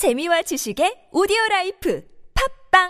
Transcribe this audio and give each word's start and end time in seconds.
재미와 0.00 0.40
지식의 0.40 1.08
오디오 1.12 1.36
라이프 1.50 2.02
팟빵 2.70 2.88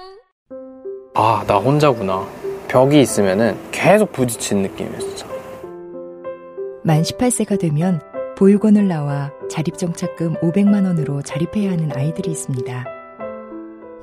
아, 1.16 1.44
나 1.44 1.56
혼자구나. 1.56 2.24
벽이 2.68 3.00
있으면은 3.00 3.58
계속 3.72 4.12
부딪히는 4.12 4.62
느낌이었어. 4.70 5.26
만 6.84 7.02
18세가 7.02 7.58
되면 7.58 8.00
보육원을 8.38 8.86
나와 8.86 9.32
자립정착금 9.50 10.34
500만 10.34 10.86
원으로 10.86 11.20
자립해야 11.22 11.72
하는 11.72 11.90
아이들이 11.96 12.30
있습니다. 12.30 12.84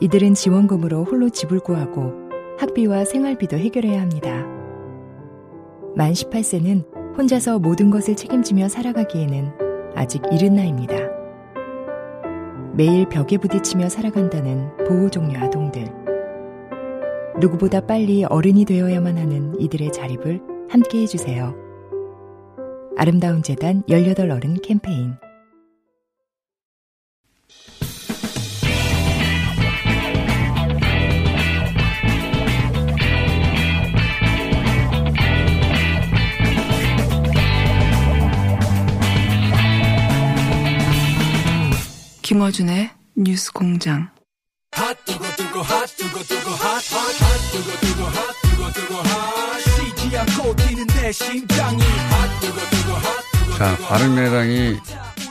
이들은 0.01 0.33
지원금으로 0.33 1.05
홀로 1.05 1.29
집을 1.29 1.61
구하고 1.61 2.11
학비와 2.59 3.05
생활비도 3.05 3.57
해결해야 3.57 4.01
합니다. 4.01 4.45
만 5.95 6.11
18세는 6.11 7.17
혼자서 7.17 7.59
모든 7.59 7.89
것을 7.89 8.17
책임지며 8.17 8.67
살아가기에는 8.67 9.93
아직 9.95 10.21
이른 10.29 10.55
나이입니다. 10.55 11.16
매일 12.77 13.09
벽에 13.09 13.39
부딪히며 13.39 13.89
살아간다는 13.89 14.69
보호종류 14.87 15.35
아동들. 15.35 15.91
누구보다 17.39 17.81
빨리 17.81 18.23
어른이 18.23 18.65
되어야만 18.65 19.17
하는 19.17 19.59
이들의 19.59 19.91
자립을 19.91 20.39
함께 20.69 21.01
해주세요. 21.01 21.55
아름다운 22.95 23.41
재단 23.41 23.81
18 23.89 24.29
어른 24.29 24.57
캠페인 24.61 25.15
김어준의 42.27 42.89
뉴스 43.15 43.53
공장. 43.53 44.09
자, 53.57 53.77
바른미래당이 53.77 54.75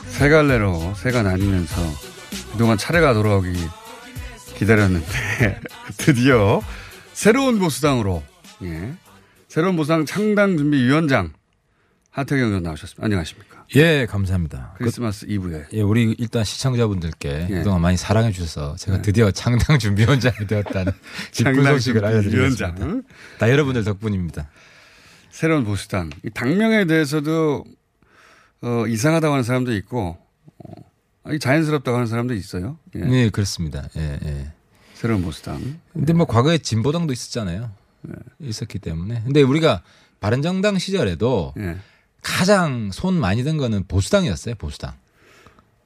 세 0.07 0.29
갈래로 0.29 0.95
세가 0.95 1.21
나뉘면서 1.21 1.75
그동안 2.53 2.79
차례가 2.79 3.13
돌아오기 3.13 3.53
기다렸는데 4.55 5.61
드디어 5.97 6.63
새로운 7.13 7.59
보수당으로 7.59 8.23
예. 8.63 8.91
새로운 9.47 9.75
보수당 9.75 10.07
창당 10.07 10.57
준비 10.57 10.81
위원장 10.81 11.31
하태경 12.17 12.47
의원 12.47 12.63
나오셨습니다. 12.63 13.05
안녕하십니까. 13.05 13.65
예, 13.75 14.07
감사합니다. 14.07 14.73
크리스마스 14.79 15.27
이브에. 15.29 15.67
예, 15.73 15.81
우리 15.81 16.15
일단 16.17 16.43
시청자분들께 16.43 17.47
예. 17.47 17.53
그동안 17.59 17.79
많이 17.81 17.95
사랑해 17.95 18.31
주셔서 18.31 18.75
제가 18.75 19.03
드디어 19.03 19.29
창당 19.29 19.77
준비위원장이 19.77 20.47
되었다는 20.47 20.93
기쁜 21.31 21.63
소식을 21.63 22.03
알려드리겠습니다. 22.03 22.67
준비위원장. 22.69 23.03
다 23.37 23.51
여러분들 23.51 23.83
덕분입니다. 23.83 24.49
새로운 25.29 25.63
보수당. 25.63 26.09
이 26.25 26.31
당명에 26.31 26.85
대해서도 26.85 27.63
어, 28.63 28.87
이상하다고 28.87 29.33
하는 29.33 29.43
사람도 29.43 29.75
있고 29.75 30.17
어, 30.57 30.71
아니, 31.23 31.37
자연스럽다고 31.37 31.97
하는 31.97 32.07
사람도 32.07 32.33
있어요. 32.33 32.79
예. 32.95 32.99
네, 33.01 33.29
그렇습니다. 33.29 33.87
예, 33.95 34.17
예. 34.25 34.51
새로운 34.95 35.21
보수당. 35.21 35.79
근데 35.93 36.13
뭐 36.13 36.25
과거에 36.25 36.57
진보당도 36.57 37.13
있었잖아요. 37.13 37.69
네. 38.01 38.15
있었기 38.39 38.79
때문에. 38.79 39.21
근데 39.23 39.43
우리가 39.43 39.83
바른정당 40.19 40.79
시절에도 40.79 41.53
예. 41.59 41.77
가장 42.27 42.91
손 42.91 43.13
많이 43.17 43.43
든 43.45 43.55
거는 43.57 43.85
보수당이었어요, 43.87 44.55
보수당. 44.55 44.93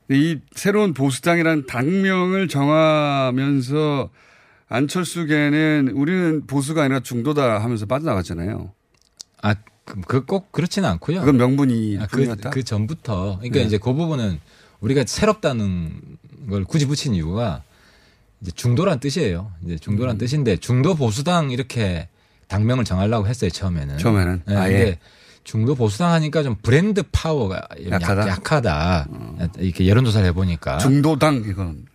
이 0.10 0.40
새로운 0.56 0.94
보수당이라는 0.96 1.68
당명을 1.68 2.48
정하면서 2.48 4.10
안철수계는 4.68 5.92
우리는 5.94 6.48
보수가 6.48 6.82
아니라 6.82 7.00
중도다 7.02 7.62
하면서 7.62 7.86
빠져나갔잖아요. 7.86 8.72
아, 9.44 9.54
그 9.86 10.22
꼭 10.26 10.52
그렇지는 10.52 10.90
않고요. 10.90 11.20
그건 11.20 11.38
명분이 11.38 12.00
아, 12.02 12.08
그. 12.08 12.36
그 12.50 12.64
전부터. 12.64 13.38
그러니까 13.38 13.60
네. 13.60 13.66
이제 13.66 13.78
그 13.78 13.94
부분은 13.94 14.40
우리가 14.80 15.04
새롭다는 15.06 16.02
걸 16.50 16.64
굳이 16.66 16.88
붙인 16.88 17.14
이유가 17.14 17.62
이제 18.42 18.52
중도란 18.52 19.00
뜻이에요. 19.00 19.52
이제 19.64 19.74
음. 19.74 19.80
중도란 19.80 20.18
뜻인데 20.18 20.58
중도 20.58 20.96
보수당 20.96 21.52
이렇게 21.52 22.08
당명을 22.48 22.84
정하려고 22.84 23.28
했어요, 23.28 23.52
처음에는. 23.52 23.98
처음에는. 24.00 24.42
네, 24.48 24.56
아 24.56 24.70
예. 24.72 24.98
중도 25.44 25.76
보수당 25.76 26.12
하니까 26.12 26.44
좀 26.44 26.56
브랜드 26.62 27.04
파워가 27.12 27.68
약하다? 27.90 28.22
어. 28.22 28.28
약, 28.28 28.28
약하다. 28.28 29.08
이렇게 29.58 29.88
여론조사를 29.88 30.28
해보니까. 30.28 30.78
중도당 30.78 31.44
이건 31.48 31.86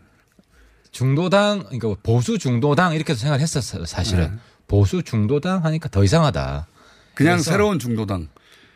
중도당, 0.91 1.65
그러니까 1.65 1.95
보수 2.03 2.39
중도당 2.39 2.95
이렇게 2.95 3.15
생각을 3.15 3.41
했었어요, 3.41 3.85
사실은. 3.85 4.31
네. 4.31 4.37
보수 4.67 5.03
중도당 5.03 5.65
하니까 5.65 5.91
더 5.91 6.03
이상하다. 6.03 6.67
그냥 7.15 7.39
새로운 7.39 7.79
중도당. 7.79 8.29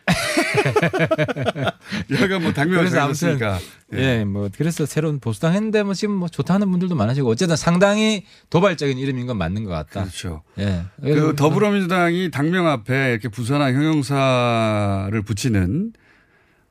여기가 2.11 2.39
뭐 2.39 2.53
그래서 2.53 3.01
아무튼 3.01 3.39
정했으니까. 3.39 3.59
예, 3.95 4.25
뭐 4.25 4.49
그래서 4.57 4.87
새로운 4.87 5.19
보수당 5.21 5.55
했는데 5.55 5.83
뭐 5.83 5.95
지금 5.95 6.15
뭐 6.15 6.29
좋다는 6.29 6.71
분들도 6.71 6.95
많으시고 6.95 7.29
어쨌든 7.29 7.57
상당히 7.57 8.25
도발적인 8.51 8.99
이름인 8.99 9.27
건 9.27 9.37
맞는 9.37 9.65
것 9.65 9.71
같다. 9.71 10.03
그렇죠. 10.03 10.43
예. 10.59 10.85
그 11.03 11.35
더불어민주당이 11.37 12.31
당명 12.31 12.69
앞에 12.69 13.11
이렇게 13.11 13.29
부사형 13.29 13.75
형용사를 13.75 15.23
붙이는 15.23 15.93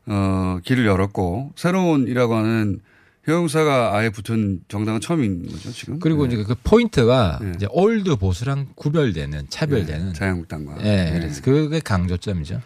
어 0.07 0.59
길을 0.63 0.85
열었고 0.85 1.53
새로운이라고 1.55 2.35
하는 2.35 2.79
형용사가 3.25 3.95
아예 3.95 4.09
붙은 4.09 4.61
정당은 4.67 5.01
처음인 5.01 5.47
거죠 5.49 5.71
지금. 5.71 5.99
그리고 5.99 6.25
네. 6.27 6.35
이제 6.35 6.43
그 6.43 6.55
포인트가 6.63 7.39
네. 7.41 7.51
이제 7.55 7.67
old 7.69 8.15
보수랑 8.15 8.67
구별되는 8.75 9.47
차별되는 9.49 10.07
네, 10.07 10.13
자유한국당과 10.13 10.77
예, 10.81 10.83
네. 10.83 11.11
그래서 11.13 11.41
그게 11.41 11.79
강조점이죠. 11.79 12.61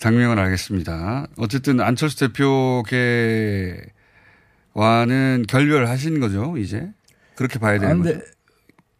당명은 0.00 0.38
알겠습니다. 0.38 1.26
어쨌든 1.36 1.80
안철수 1.80 2.18
대표께와는 2.20 3.86
결별하신 5.48 6.20
거죠 6.20 6.56
이제 6.56 6.90
그렇게 7.34 7.58
봐야 7.58 7.76
아, 7.76 7.78
되는 7.78 8.02
근데 8.02 8.18
거죠. 8.18 8.32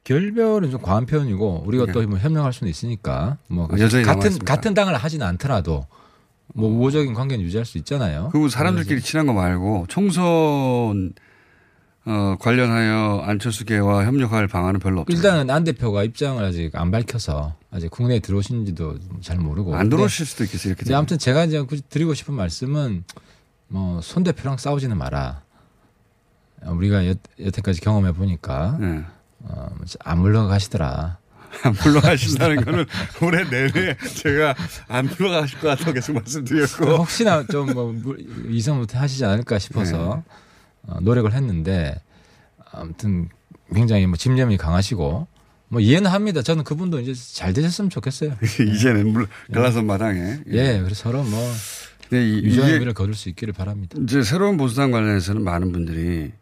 결별은 0.05 0.71
좀 0.71 0.81
과한 0.81 1.07
표현이고 1.07 1.65
우리가 1.67 1.87
네. 1.87 1.93
또뭐 1.93 2.19
협력할 2.19 2.53
수는 2.53 2.71
있으니까 2.71 3.39
뭐 3.49 3.69
아, 3.71 3.79
여전히 3.79 4.05
같은. 4.05 4.39
같은 4.39 4.75
당을 4.75 4.95
하지는 4.97 5.27
않더라도 5.27 5.87
뭐 6.55 6.71
우호적인 6.71 7.15
관계는 7.15 7.45
유지할 7.45 7.67
수 7.67 7.79
있잖아요. 7.79 8.31
그리고 8.33 8.49
사람들끼리 8.49 9.03
친한 9.03 9.27
거 9.27 9.35
말고 9.35 9.85
총선 9.89 11.13
어, 12.11 12.37
관련하여 12.41 13.23
안철수계와 13.27 14.07
협력할 14.07 14.49
방안은 14.49 14.81
별로 14.81 15.03
없죠. 15.03 15.15
일단은 15.15 15.51
안 15.51 15.63
대표가 15.65 16.05
입장을 16.05 16.43
아직 16.43 16.71
안 16.75 16.91
밝혀서 16.91 17.55
아직 17.71 17.91
국내에 17.91 18.21
들어오신지도 18.21 18.97
잘 19.21 19.37
모르고 19.39 19.77
안 19.77 19.91
들어오실 19.91 20.25
수도 20.25 20.45
있겠어요. 20.45 20.71
이렇게 20.71 20.79
근데 20.81 20.89
되면. 20.89 20.99
아무튼 20.99 21.19
제가 21.19 21.45
이제 21.45 21.63
드리고 21.91 22.15
싶은 22.15 22.33
말씀은 22.35 23.05
뭐 23.69 24.01
손 24.03 24.25
대표랑 24.25 24.57
싸우지는 24.57 24.97
마라. 24.97 25.43
어, 26.63 26.73
우리가 26.73 27.07
여, 27.09 27.15
여태까지 27.41 27.81
경험해 27.83 28.13
보니까 28.13 28.79
네. 28.81 29.05
어, 29.41 29.69
안 30.01 30.19
물러가시더라. 30.21 31.19
물러가신다는 31.85 32.65
거는 32.65 32.85
올해 33.23 33.43
내내 33.45 33.97
제가 34.17 34.55
안 34.89 35.07
물러가실 35.07 35.59
것 35.61 35.69
같다고 35.69 35.93
계속 35.93 36.13
말씀드렸고. 36.15 36.85
혹시나 36.97 37.45
좀 37.47 37.67
뭐 37.75 37.95
이성 38.49 38.79
못해 38.79 38.97
하시지 38.99 39.25
않을까 39.25 39.59
싶어서 39.59 40.23
네. 40.27 40.33
어, 40.89 41.01
노력을 41.01 41.33
했는데 41.33 42.01
아무튼 42.73 43.29
굉장히 43.73 44.07
뭐 44.07 44.17
집념이 44.17 44.57
강하시고 44.57 45.27
뭐 45.69 45.81
이해는 45.81 46.11
합니다. 46.11 46.43
저는 46.43 46.65
그분도 46.65 47.01
이제 47.01 47.13
잘 47.35 47.53
되셨으면 47.53 47.91
좋겠어요. 47.91 48.37
이제는 48.75 49.13
물, 49.13 49.29
갈라선 49.53 49.87
마당에. 49.87 50.39
예, 50.49 50.79
그래서 50.79 50.95
서로 50.95 51.23
뭐 51.23 51.39
이, 52.13 52.41
유전의 52.43 52.79
미를 52.79 52.95
거둘 52.95 53.15
수 53.15 53.29
있기를 53.29 53.53
바랍니다. 53.53 53.99
이제 54.03 54.23
새로운 54.23 54.57
보수당 54.57 54.91
관련해서는 54.91 55.43
많은 55.43 55.73
분들이 55.73 56.33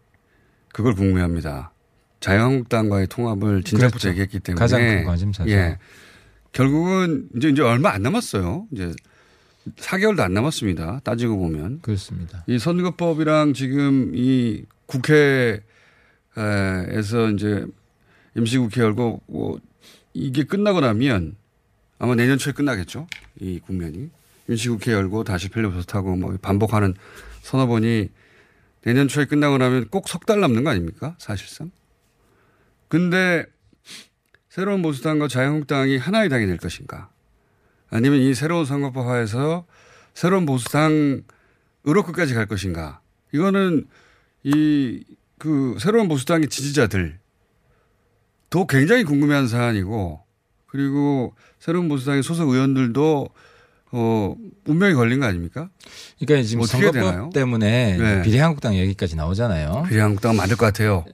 그걸 0.73 0.95
궁금해합니다. 0.95 1.73
자유한국당과의 2.21 3.09
통합을 3.09 3.63
진작부터 3.65 3.99
그렇죠. 3.99 4.09
얘기했기 4.11 4.41
때문에. 4.41 4.61
가장 4.61 4.81
큰 4.81 5.05
관심사죠. 5.05 5.51
예. 5.51 5.79
결국은 6.53 7.29
이제 7.37 7.49
이제 7.49 7.63
얼마 7.63 7.91
안 7.91 8.03
남았어요. 8.03 8.67
이제 8.73 8.93
4개월도 9.77 10.21
안 10.21 10.35
남았습니다. 10.35 11.01
따지고 11.05 11.39
보면. 11.39 11.81
그렇습니다. 11.83 12.45
이 12.47 12.59
선거법이랑 12.59 13.53
지금 13.55 14.13
이 14.15 14.65
국회에서 14.87 15.63
이제 17.35 17.67
임시국회 18.37 18.81
열고 18.81 19.23
뭐 19.27 19.59
이게 20.15 20.45
끝나고 20.45 20.81
나면 20.81 21.37
아마 21.99 22.15
내년 22.15 22.39
초에 22.39 22.53
끝나겠죠. 22.53 23.07
이 23.41 23.59
국면이. 23.61 24.11
임시국회 24.49 24.93
열고 24.93 25.25
다시 25.25 25.49
필리버스터하고 25.49 26.17
뭐 26.17 26.37
반복하는 26.41 26.95
서너 27.43 27.67
번이 27.67 28.11
내년 28.83 29.09
초에 29.09 29.25
끝나고 29.25 29.59
나면 29.59 29.89
꼭 29.89 30.07
석 30.07 30.27
달 30.27 30.41
남는 30.41 30.63
거 30.63 30.71
아닙니까? 30.71 31.17
사실상. 31.19 31.73
근데 32.89 33.45
새로운 34.49 34.81
보수당과 34.83 35.27
자유한국당이 35.29 35.97
하나의 35.97 36.29
당이 36.29 36.47
될 36.47 36.57
것인가? 36.57 37.11
아니면 37.91 38.21
이 38.21 38.35
새로운 38.35 38.65
선거법 38.65 39.07
하에서 39.07 39.65
새로운 40.15 40.47
보수당으로 40.47 41.23
끝까지 42.05 42.35
갈 42.35 42.47
것인가? 42.47 43.01
이거는 43.33 43.87
이 44.45 45.05
그 45.39 45.77
새로운 45.79 46.09
보수당의 46.09 46.49
지지자들 46.49 47.19
도 48.49 48.67
굉장히 48.67 49.05
궁금해하는 49.05 49.49
사안이고 49.49 50.21
그리고 50.67 51.35
새로운 51.59 51.89
보수당의 51.89 52.23
소속 52.23 52.51
의원들도 52.51 53.29
어 53.93 54.35
운명이 54.67 54.95
걸린 54.95 55.21
거 55.21 55.27
아닙니까? 55.27 55.69
그러니까 56.19 56.47
지금 56.47 56.65
선거법 56.65 56.93
되나요? 56.93 57.31
때문에 57.33 57.97
네. 57.97 58.23
비례한국당 58.23 58.75
얘기까지 58.77 59.17
나오잖아요. 59.17 59.85
비례한국당은 59.89 60.37
만들 60.37 60.57
것 60.57 60.67
같아요. 60.67 61.05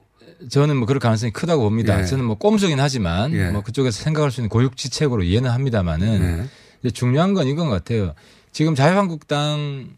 저는 0.49 0.75
뭐 0.75 0.87
그럴 0.87 0.99
가능성이 0.99 1.31
크다고 1.31 1.63
봅니다. 1.63 2.01
예. 2.01 2.05
저는 2.05 2.25
뭐 2.25 2.35
꼼수긴 2.37 2.79
하지만 2.79 3.33
예. 3.33 3.49
뭐 3.51 3.61
그쪽에서 3.61 4.03
생각할 4.03 4.31
수 4.31 4.41
있는 4.41 4.49
고육지책으로 4.49 5.23
이해는 5.23 5.49
합니다만은 5.49 6.19
네. 6.19 6.49
중요한 6.91 7.33
건 7.33 7.47
이건 7.47 7.67
것 7.67 7.73
같아요. 7.73 8.13
지금 8.51 8.75
자유한국당 8.75 9.97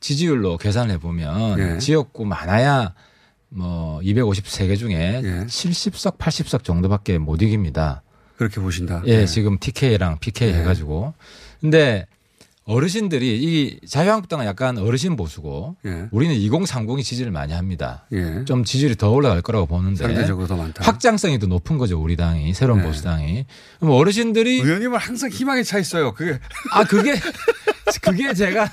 지지율로 0.00 0.58
계산을 0.58 0.94
해보면 0.94 1.58
예. 1.58 1.78
지역구 1.78 2.24
많아야 2.24 2.94
뭐 3.48 4.00
253개 4.00 4.76
중에 4.76 5.20
예. 5.24 5.44
70석, 5.46 6.18
80석 6.18 6.64
정도밖에 6.64 7.18
못 7.18 7.42
이깁니다. 7.42 8.02
그렇게 8.36 8.60
보신다. 8.60 9.02
예, 9.06 9.18
네. 9.18 9.26
지금 9.26 9.58
TK랑 9.58 10.18
PK 10.20 10.52
네. 10.52 10.60
해가지고. 10.60 11.12
근데 11.60 12.06
어르신들이 12.68 13.38
이 13.42 13.86
자유한국당은 13.86 14.44
약간 14.44 14.76
어르신 14.76 15.16
보수고 15.16 15.76
예. 15.86 16.06
우리는 16.10 16.34
2030이 16.34 17.02
지지를 17.02 17.32
많이 17.32 17.54
합니다. 17.54 18.06
예. 18.12 18.44
좀 18.44 18.62
지지율이 18.62 18.96
더 18.96 19.10
올라갈 19.10 19.40
거라고 19.40 19.64
보는데 19.64 20.04
상대적으로 20.04 20.46
더 20.46 20.54
많다. 20.56 20.84
확장성이 20.84 21.38
더 21.38 21.46
높은 21.46 21.78
거죠 21.78 21.98
우리 21.98 22.14
당이 22.14 22.52
새로운 22.52 22.80
네. 22.80 22.86
보수당이. 22.86 23.46
그럼 23.80 23.94
어르신들이 23.94 24.60
의원님은 24.60 24.98
항상 24.98 25.30
희망에 25.30 25.62
차 25.62 25.78
있어요. 25.78 26.12
그게 26.12 26.38
아 26.72 26.84
그게 26.84 27.14
그게 28.02 28.34
제가 28.34 28.70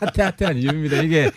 하태하태한 0.00 0.56
이유입니다. 0.56 1.02
이게 1.02 1.30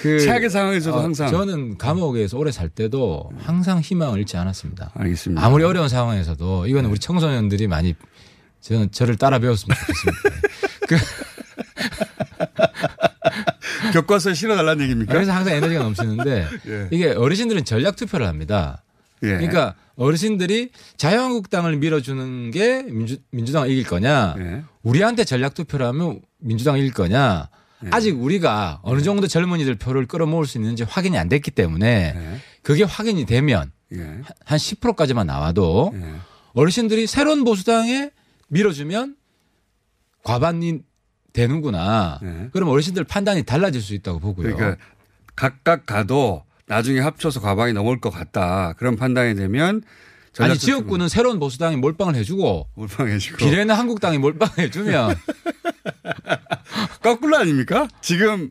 그 0.00 0.20
최악의 0.20 0.48
상황에서도 0.48 0.96
어, 0.96 1.02
항상 1.02 1.28
저는 1.28 1.76
감옥에서 1.76 2.38
오래 2.38 2.50
살 2.50 2.70
때도 2.70 3.30
항상 3.40 3.80
희망을 3.80 4.20
잃지 4.20 4.38
않았습니다. 4.38 4.92
알겠습니다. 4.94 5.44
아무리 5.44 5.64
어려운 5.64 5.90
상황에서도 5.90 6.66
이거는 6.66 6.88
우리 6.88 6.98
청소년들이 6.98 7.66
많이 7.66 7.94
저는 8.62 8.90
저를 8.90 9.16
따라 9.16 9.38
배웠으면 9.38 9.76
좋겠습니다. 9.76 10.48
그, 10.88 10.96
교과서에 13.92 14.34
실어달라는 14.34 14.82
얘기입니까? 14.82 15.12
그래서 15.12 15.32
항상 15.32 15.54
에너지가 15.54 15.82
넘치는데 15.82 16.46
예. 16.68 16.88
이게 16.90 17.10
어르신들은 17.10 17.64
전략 17.64 17.96
투표를 17.96 18.26
합니다. 18.26 18.82
예. 19.22 19.28
그러니까 19.28 19.74
어르신들이 19.96 20.70
자유한국당을 20.96 21.76
밀어주는 21.76 22.50
게 22.50 22.82
민주, 22.84 23.18
민주당을 23.30 23.70
이길 23.70 23.84
거냐 23.84 24.36
예. 24.38 24.62
우리한테 24.82 25.24
전략 25.24 25.54
투표를 25.54 25.86
하면 25.86 26.20
민주당이 26.38 26.80
이길 26.80 26.92
거냐 26.92 27.48
예. 27.84 27.88
아직 27.90 28.20
우리가 28.20 28.80
어느 28.82 29.02
정도 29.02 29.26
젊은이들 29.26 29.76
표를 29.76 30.06
끌어모을 30.06 30.46
수 30.46 30.58
있는지 30.58 30.84
확인이 30.84 31.18
안 31.18 31.28
됐기 31.28 31.50
때문에 31.50 32.14
예. 32.16 32.40
그게 32.62 32.84
확인이 32.84 33.26
되면 33.26 33.72
예. 33.92 33.98
한 34.44 34.58
10%까지만 34.58 35.26
나와도 35.26 35.92
예. 35.94 36.14
어르신들이 36.54 37.06
새로운 37.06 37.44
보수당에 37.44 38.10
밀어주면 38.48 39.16
과반이 40.28 40.80
되는구나. 41.32 42.18
네. 42.22 42.48
그럼 42.52 42.68
어르신들 42.68 43.04
판단이 43.04 43.44
달라질 43.44 43.80
수 43.80 43.94
있다고 43.94 44.18
보고요. 44.18 44.54
그러니까 44.54 44.82
각각 45.34 45.86
가도 45.86 46.44
나중에 46.66 47.00
합쳐서 47.00 47.40
과반이 47.40 47.72
넘을 47.72 47.98
것 48.00 48.10
같다. 48.10 48.74
그런 48.74 48.96
판단이 48.96 49.34
되면 49.36 49.82
아니 50.38 50.56
지역구는 50.58 51.08
새로운 51.08 51.40
보수당이 51.40 51.76
몰빵을 51.76 52.14
해주고 52.14 52.68
몰빵해주고 52.74 53.38
비례는 53.38 53.74
한국당이 53.74 54.18
몰빵해주면 54.18 55.16
거꾸로 57.02 57.36
아닙니까? 57.38 57.88
지금 58.00 58.50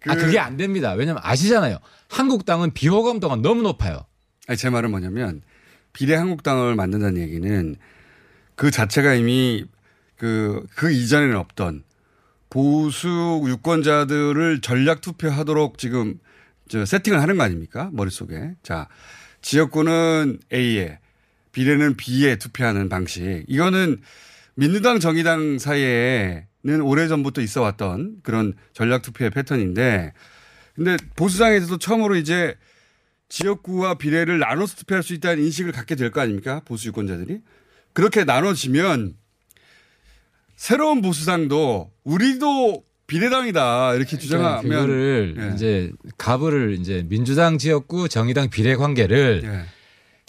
그 0.00 0.10
아 0.10 0.14
그게 0.16 0.38
안 0.38 0.56
됩니다. 0.56 0.92
왜냐하면 0.94 1.22
아시잖아요. 1.24 1.78
한국당은 2.08 2.72
비호감도가 2.72 3.36
너무 3.36 3.62
높아요. 3.62 4.04
아니, 4.48 4.56
제 4.56 4.68
말은 4.70 4.90
뭐냐면 4.90 5.42
비례 5.92 6.16
한국당을 6.16 6.74
만든다는 6.74 7.20
얘기는 7.20 7.76
그 8.56 8.70
자체가 8.70 9.14
이미 9.14 9.64
그, 10.22 10.64
그 10.76 10.92
이전에는 10.92 11.34
없던 11.34 11.82
보수 12.48 13.42
유권자들을 13.44 14.60
전략 14.60 15.00
투표하도록 15.00 15.78
지금 15.78 16.20
저 16.68 16.84
세팅을 16.84 17.20
하는 17.20 17.36
거 17.36 17.42
아닙니까? 17.42 17.90
머릿속에. 17.92 18.52
자, 18.62 18.86
지역구는 19.40 20.38
A에 20.52 21.00
비례는 21.50 21.96
B에 21.96 22.36
투표하는 22.36 22.88
방식. 22.88 23.42
이거는 23.48 24.00
민주당 24.54 25.00
정의당 25.00 25.58
사이에는 25.58 26.44
오래전부터 26.82 27.40
있어 27.40 27.62
왔던 27.62 28.18
그런 28.22 28.54
전략 28.74 29.02
투표의 29.02 29.30
패턴인데 29.32 30.12
근데 30.76 30.96
보수당에서도 31.16 31.78
처음으로 31.78 32.14
이제 32.14 32.54
지역구와 33.28 33.94
비례를 33.94 34.38
나눠서 34.38 34.76
투표할 34.76 35.02
수 35.02 35.14
있다는 35.14 35.42
인식을 35.42 35.72
갖게 35.72 35.96
될 35.96 36.12
거 36.12 36.20
아닙니까? 36.20 36.60
보수 36.64 36.86
유권자들이. 36.90 37.40
그렇게 37.92 38.22
나눠지면 38.22 39.16
새로운 40.66 41.02
보수당도 41.02 41.90
우리도 42.04 42.84
비례당이다 43.08 43.96
이렇게 43.96 44.16
주장하면 44.16 44.62
그거를 44.62 45.34
예. 45.36 45.54
이제 45.56 45.90
가부를 46.18 46.78
이제 46.78 47.04
민주당 47.08 47.58
지역구 47.58 48.08
정의당 48.08 48.48
비례 48.48 48.76
관계를 48.76 49.42
예. 49.44 49.64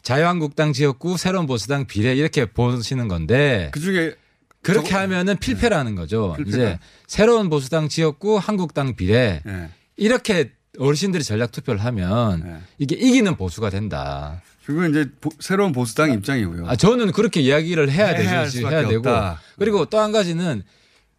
자유한국당 0.01 0.73
지역구 0.73 1.17
새로운 1.17 1.45
보수당 1.45 1.85
비례 1.85 2.15
이렇게 2.15 2.47
보시는 2.47 3.07
건데 3.09 3.69
그 3.73 3.79
중에 3.79 4.15
그렇게 4.63 4.89
저거- 4.89 5.01
하면은 5.03 5.37
필패라는 5.37 5.93
거죠. 5.93 6.33
필패다. 6.35 6.57
이제 6.57 6.79
새로운 7.05 7.51
보수당 7.51 7.87
지역구 7.87 8.37
한국당 8.37 8.95
비례 8.95 9.43
예. 9.45 9.69
이렇게 9.97 10.51
어르신들이 10.79 11.23
전략 11.23 11.51
투표를 11.51 11.79
하면 11.85 12.43
예. 12.43 12.57
이게 12.79 12.95
이기는 12.95 13.35
보수가 13.35 13.69
된다. 13.69 14.41
그건 14.65 14.91
이제 14.91 15.09
보- 15.19 15.29
새로운 15.39 15.71
보수당 15.73 16.11
입장이고요. 16.13 16.67
아, 16.67 16.75
저는 16.75 17.11
그렇게 17.11 17.41
이야기를 17.41 17.91
해야 17.91 18.15
되죠. 18.15 18.69
해야 18.69 18.87
되고. 18.87 18.99
없다. 19.09 19.41
그리고 19.57 19.85
또 19.85 19.99
한 19.99 20.11
가지는 20.11 20.63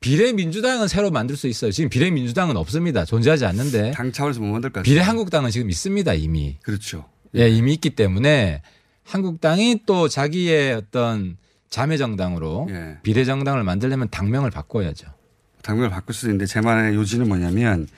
비례 0.00 0.32
민주당은 0.32 0.88
새로 0.88 1.10
만들 1.10 1.36
수 1.36 1.46
있어요. 1.46 1.70
지금 1.70 1.88
비례 1.90 2.10
민주당은 2.10 2.56
없습니다. 2.56 3.04
존재하지 3.04 3.44
않는데 3.46 3.90
당 3.92 4.12
차원에서 4.12 4.40
못 4.40 4.46
만들 4.46 4.70
것 4.70 4.80
같아요. 4.80 4.84
비례 4.84 5.00
한국당은 5.02 5.50
지금 5.50 5.70
있습니다 5.70 6.12
이미. 6.14 6.56
그렇죠. 6.62 7.06
예, 7.36 7.48
이미 7.48 7.74
있기 7.74 7.90
때문에 7.90 8.62
한국당이 9.04 9.80
또 9.86 10.08
자기의 10.08 10.74
어떤 10.74 11.36
자매 11.70 11.96
정당으로 11.96 12.68
예. 12.70 12.98
비례 13.02 13.24
정당을 13.24 13.64
만들려면 13.64 14.08
당명을 14.10 14.50
바꿔야죠. 14.50 15.08
당명을 15.62 15.90
바꿀 15.90 16.14
수도 16.14 16.28
있는데 16.28 16.46
제 16.46 16.60
말의 16.60 16.94
요지는 16.94 17.26
뭐냐면 17.28 17.88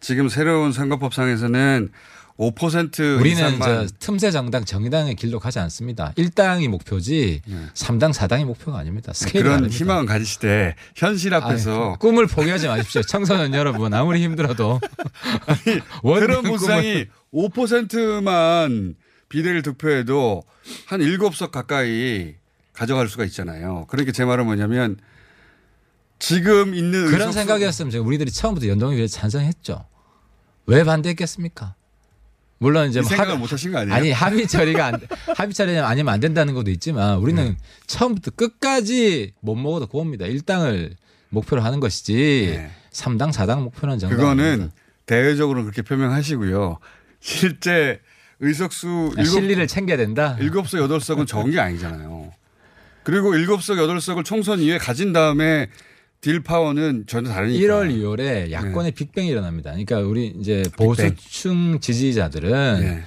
지금 0.00 0.28
새로운 0.28 0.72
선거법상에서는 0.72 1.90
5% 2.38 3.18
우리는 3.20 3.58
저 3.60 3.86
틈새 3.98 4.30
정당 4.30 4.64
정의당의 4.64 5.14
길로 5.14 5.40
가지 5.40 5.58
않습니다. 5.58 6.12
1당이 6.18 6.68
목표지 6.68 7.40
예. 7.48 7.56
삼 7.72 7.98
3당 7.98 8.12
4당이 8.12 8.44
목표가 8.44 8.78
아닙니다. 8.78 9.12
스케일이 9.14 9.42
그런 9.44 9.56
다릅니다. 9.58 9.78
희망은 9.78 10.06
가지시되 10.06 10.74
현실 10.94 11.32
앞에서 11.32 11.92
아이, 11.92 11.96
꿈을 11.98 12.26
포기하지 12.26 12.68
마십시오. 12.68 13.00
청소년 13.02 13.54
여러분 13.54 13.94
아무리 13.94 14.22
힘들어도 14.22 14.80
새로운 16.04 16.42
꿈을- 16.44 16.48
보수당이 16.48 17.06
5%만 17.32 18.96
비례를 19.28 19.62
득표해도 19.62 20.42
한 20.86 21.00
7석 21.00 21.50
가까이 21.50 22.34
가져갈 22.74 23.08
수가 23.08 23.24
있잖아요. 23.24 23.86
그러니까 23.88 24.12
제 24.12 24.24
말은 24.26 24.44
뭐냐면 24.44 24.98
지금 26.18 26.74
있는 26.74 27.06
그런 27.10 27.32
생각이었으면 27.32 27.94
우리들이 27.94 28.30
처음부터 28.30 28.68
연동에 28.68 28.96
위해 28.96 29.06
찬성했죠. 29.06 29.86
왜 30.66 30.84
반대했겠습니까? 30.84 31.74
물론 32.58 32.88
이제 32.88 33.00
이뭐 33.00 33.08
생각을 33.08 33.32
합의- 33.34 33.38
못 33.38 33.52
하신 33.52 33.72
거 33.72 33.78
아니에요? 33.78 33.94
아니 33.94 34.10
합의 34.12 34.46
처리가 34.46 34.86
안, 34.86 35.00
합의 35.36 35.52
처리 35.54 35.76
아니면 35.78 36.14
안 36.14 36.20
된다는 36.20 36.54
것도 36.54 36.70
있지만 36.70 37.18
우리는 37.18 37.44
네. 37.44 37.56
처음부터 37.86 38.30
끝까지 38.32 39.32
못 39.40 39.54
먹어도 39.56 39.86
고옵니다. 39.86 40.26
일당을 40.26 40.96
목표로 41.28 41.60
하는 41.62 41.80
것이지 41.80 42.54
네. 42.56 42.70
삼 42.90 43.18
3당 43.18 43.32
4당 43.32 43.60
목표는 43.62 43.98
정말 43.98 44.16
그거는 44.18 44.70
대외적으로 45.04 45.62
그렇게 45.64 45.82
표명하시고요. 45.82 46.78
실제 47.20 48.00
의석수 48.40 49.12
아, 49.18 49.24
실리를 49.24 49.66
챙겨야 49.66 49.96
된다. 49.96 50.36
일곱 50.40 50.68
석 50.68 50.78
여덟 50.80 51.00
석은 51.00 51.26
적은 51.26 51.50
게 51.50 51.60
아니잖아요. 51.60 52.32
그리고 53.02 53.34
일곱 53.34 53.62
석 53.62 53.78
여덟 53.78 54.00
석을 54.00 54.24
총선 54.24 54.60
이후에 54.60 54.78
가진 54.78 55.12
다음에 55.12 55.68
딜 56.26 56.40
파워는 56.40 57.04
전혀 57.06 57.30
다르니까. 57.30 57.64
1월, 57.64 57.88
2월에 57.88 58.50
야권의 58.50 58.90
빅뱅이 58.90 59.28
일어납니다. 59.28 59.70
그러니까 59.70 60.00
우리 60.00 60.34
이제 60.40 60.64
보수층 60.76 61.78
지지자들은 61.78 62.82
예. 62.82 63.02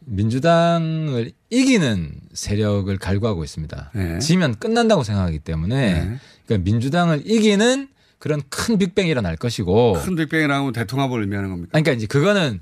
민주당을 0.00 1.30
이기는 1.50 2.12
세력을 2.32 2.98
갈구하고 2.98 3.44
있습니다. 3.44 3.92
네. 3.94 4.18
지면 4.18 4.56
끝난다고 4.56 5.04
생각하기 5.04 5.38
때문에 5.38 5.92
네. 5.92 6.18
그러니까 6.44 6.64
민주당을 6.68 7.22
이기는 7.24 7.86
그런 8.18 8.42
큰 8.48 8.78
빅뱅이 8.78 9.08
일어날 9.08 9.36
것이고 9.36 9.92
큰 10.04 10.16
빅뱅이 10.16 10.48
나오면 10.48 10.72
대통합을 10.72 11.20
의미하는 11.20 11.50
겁니까? 11.50 11.70
그러니까 11.70 11.92
이제 11.92 12.08
그거는 12.08 12.60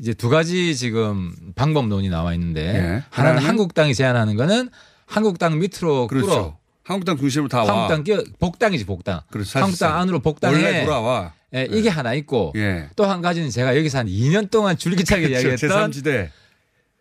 이제 0.00 0.14
두 0.14 0.28
가지 0.28 0.74
지금 0.74 1.32
방법론이 1.54 2.08
나와 2.08 2.34
있는데 2.34 2.74
예. 2.74 2.80
하나는 2.80 3.04
하나는 3.10 3.42
한국당이 3.44 3.94
제안하는 3.94 4.34
거는 4.34 4.68
한국당 5.06 5.60
밑으로 5.60 6.08
그렇죠. 6.08 6.26
끌어 6.26 6.65
한국당 6.86 7.16
중심으로 7.16 7.48
다 7.48 7.64
와. 7.64 7.72
한국당 7.72 8.04
끼어 8.04 8.22
복당이지 8.38 8.86
복당. 8.86 9.20
그렇죠. 9.30 9.58
한국당 9.58 9.96
안으로 9.98 10.16
원래 10.16 10.22
복당해. 10.22 10.84
돌아와. 10.84 11.32
예, 11.54 11.66
이게 11.70 11.88
하나 11.88 12.14
있고 12.14 12.52
예. 12.56 12.88
또한 12.96 13.20
가지는 13.22 13.50
제가 13.50 13.76
여기서 13.76 13.98
한 13.98 14.06
2년 14.06 14.50
동안 14.50 14.76
줄기차게 14.76 15.28
이야기했던 15.30 15.90
제3지대. 15.90 16.30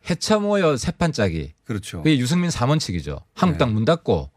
해처모여 0.10 0.77
세판짜기. 0.77 1.54
그렇죠. 1.65 1.98
그게 2.04 2.18
유승민 2.18 2.50
삼원칙이죠. 2.51 3.20
한국당 3.34 3.74
문 3.74 3.86
닫고 3.86 4.30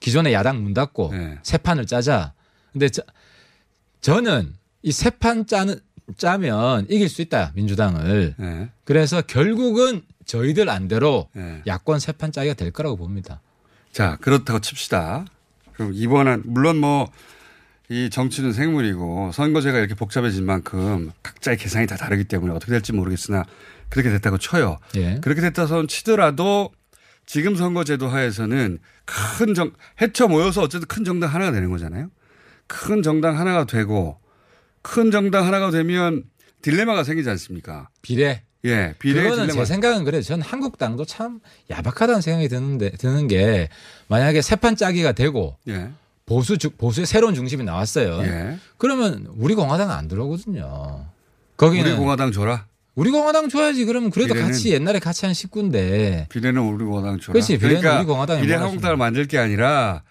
기존의 0.00 0.32
야당 0.32 0.62
문 0.62 0.72
닫고 0.74 1.10
네. 1.12 1.38
세 1.42 1.58
판을 1.58 1.86
짜자. 1.86 2.32
근데 2.72 2.88
저, 2.88 3.02
저는 4.00 4.54
이 4.82 4.90
세 4.92 5.10
판 5.10 5.46
짜는 5.46 5.78
짜면 6.16 6.86
이길 6.88 7.08
수 7.08 7.20
있다 7.22 7.52
민주당을. 7.54 8.34
예. 8.40 8.68
그래서 8.84 9.20
결국은 9.22 10.02
저희들 10.24 10.68
안대로 10.70 11.28
예. 11.36 11.62
야권 11.66 12.00
세 12.00 12.12
판 12.12 12.32
짜기가 12.32 12.54
될 12.54 12.70
거라고 12.70 12.96
봅니다. 12.96 13.40
자, 13.92 14.16
그렇다고 14.20 14.60
칩시다. 14.60 15.24
그럼 15.72 15.92
이번엔 15.94 16.42
물론 16.46 16.78
뭐 16.78 17.10
이 17.90 18.08
정치는 18.08 18.52
생물이고 18.52 19.32
선거제가 19.32 19.76
이렇게 19.80 19.96
복잡해진 19.96 20.46
만큼 20.46 21.10
각자의 21.24 21.56
계산이 21.58 21.88
다 21.88 21.96
다르기 21.96 22.22
때문에 22.22 22.54
어떻게 22.54 22.70
될지 22.70 22.92
모르겠으나 22.92 23.44
그렇게 23.88 24.10
됐다고 24.10 24.38
쳐요. 24.38 24.78
예. 24.94 25.18
그렇게 25.20 25.40
됐다 25.40 25.66
손 25.66 25.88
치더라도 25.88 26.70
지금 27.26 27.56
선거제도 27.56 28.06
하에서는 28.08 28.78
큰 29.04 29.54
정, 29.54 29.72
해쳐 30.00 30.28
모여서 30.28 30.62
어쨌든 30.62 30.86
큰 30.86 31.04
정당 31.04 31.34
하나가 31.34 31.50
되는 31.50 31.68
거잖아요. 31.68 32.10
큰 32.68 33.02
정당 33.02 33.36
하나가 33.40 33.64
되고 33.64 34.20
큰 34.82 35.10
정당 35.10 35.44
하나가 35.44 35.72
되면 35.72 36.22
딜레마가 36.62 37.02
생기지 37.02 37.28
않습니까? 37.28 37.88
비례. 38.02 38.44
예, 38.66 38.94
비례 38.98 39.22
그거는. 39.22 39.48
제 39.50 39.64
생각은 39.64 40.04
그래요. 40.04 40.20
전 40.22 40.42
한국당도 40.42 41.04
참 41.06 41.40
야박하다는 41.70 42.20
생각이 42.20 42.48
드는데 42.48 42.90
드는 42.90 43.26
게 43.28 43.68
만약에 44.08 44.42
세판 44.42 44.76
짜기가 44.76 45.12
되고 45.12 45.56
예, 45.68 45.88
보수 46.26 46.58
주- 46.58 46.70
보수의 46.70 47.06
새로운 47.06 47.34
중심이 47.34 47.64
나왔어요. 47.64 48.20
예. 48.22 48.58
그러면 48.76 49.26
우리 49.36 49.54
공화당은 49.54 49.94
안 49.94 50.08
들어오거든요. 50.08 51.06
거기는 51.56 51.90
우리 51.90 51.96
공화당 51.96 52.32
줘라. 52.32 52.66
우리 52.96 53.10
공화당 53.10 53.48
줘야지. 53.48 53.84
그러면 53.86 54.10
그래도 54.10 54.34
비례는- 54.34 54.42
같이 54.48 54.72
옛날에 54.72 54.98
같이 54.98 55.24
한 55.24 55.32
식구인데. 55.34 56.26
비례는 56.28 56.60
우리 56.60 56.84
공화당 56.84 57.18
줘라. 57.18 57.32
그렇지, 57.32 57.56
비례는 57.56 57.80
그러니까 57.80 58.00
우리 58.00 58.06
공화당이 58.06 58.42
비례 58.42 58.54
한국당을 58.56 58.96
만들 58.98 59.26
게 59.26 59.38
아니라 59.38 60.02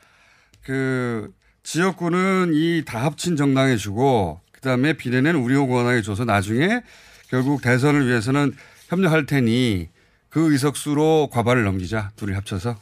그 0.63 1.32
지역구는 1.63 2.51
이 2.53 2.84
다 2.86 3.03
합친 3.03 3.36
정당에 3.36 3.75
주고 3.77 4.39
그다음에 4.51 4.94
비례는 4.94 5.36
우리 5.36 5.56
공화당에 5.56 6.01
줘서 6.01 6.25
나중에 6.25 6.82
결국 7.29 7.62
대선을 7.62 8.07
위해서는 8.07 8.53
협력할 8.88 9.25
테니 9.25 9.89
그 10.29 10.51
의석수로 10.51 11.29
과반을 11.31 11.63
넘기자 11.63 12.12
둘이 12.15 12.33
합쳐서 12.33 12.77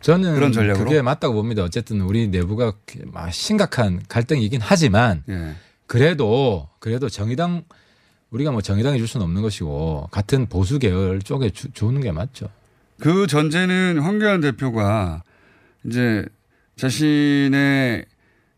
저는 0.00 0.34
그런 0.34 0.52
전략으로? 0.52 0.84
그게 0.84 1.02
맞다고 1.02 1.34
봅니다. 1.34 1.62
어쨌든 1.62 2.00
우리 2.00 2.28
내부가 2.28 2.72
막 3.06 3.32
심각한 3.32 4.02
갈등이긴 4.08 4.60
하지만 4.62 5.22
예. 5.28 5.54
그래도 5.86 6.68
그래도 6.78 7.08
정의당 7.08 7.64
우리가 8.30 8.50
뭐 8.50 8.62
정의당에 8.62 8.96
줄 8.96 9.06
수는 9.06 9.24
없는 9.24 9.42
것이고 9.42 10.08
같은 10.10 10.46
보수 10.46 10.78
계열 10.78 11.20
쪽에 11.20 11.50
주, 11.50 11.70
주는 11.72 12.00
게 12.00 12.12
맞죠. 12.12 12.48
그 12.98 13.26
전제는 13.26 13.98
황교안 13.98 14.40
대표가 14.40 15.22
이제 15.84 16.24
자신의 16.76 18.06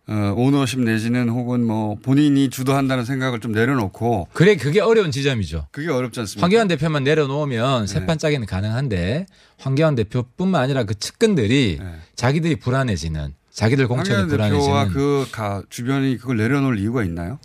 어, 0.08 0.34
오너십 0.36 0.80
내지는 0.80 1.28
혹은 1.28 1.64
뭐 1.64 1.94
본인이 1.94 2.50
주도한다는 2.50 3.04
생각을 3.04 3.38
좀 3.38 3.52
내려놓고 3.52 4.28
그래 4.32 4.56
그게 4.56 4.80
어려운 4.80 5.12
지점이죠. 5.12 5.68
그게 5.70 5.88
어렵지 5.88 6.18
않습니까? 6.20 6.44
황교안 6.44 6.66
대표만 6.66 7.04
내려놓으면 7.04 7.86
네. 7.86 7.86
세판 7.86 8.18
짜기는 8.18 8.46
가능한데 8.46 9.26
황교안 9.58 9.94
대표뿐만 9.94 10.60
아니라 10.60 10.82
그 10.82 10.98
측근들이 10.98 11.78
네. 11.80 11.94
자기들이 12.16 12.56
불안해지는 12.56 13.34
자기들 13.52 13.86
공천이 13.86 14.22
황교안 14.22 14.50
대표와 14.50 14.58
불안해지는 14.58 14.92
그 14.92 15.28
가, 15.30 15.62
주변이 15.68 16.16
그걸 16.18 16.36
내려놓을 16.36 16.80
이유가 16.80 17.04
있나요? 17.04 17.38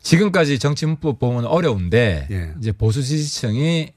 지금까지 0.00 0.60
정치 0.60 0.86
문법 0.86 1.18
보면 1.18 1.46
어려운데 1.46 2.28
예. 2.30 2.54
이제 2.60 2.70
보수 2.70 3.02
지지층이 3.02 3.95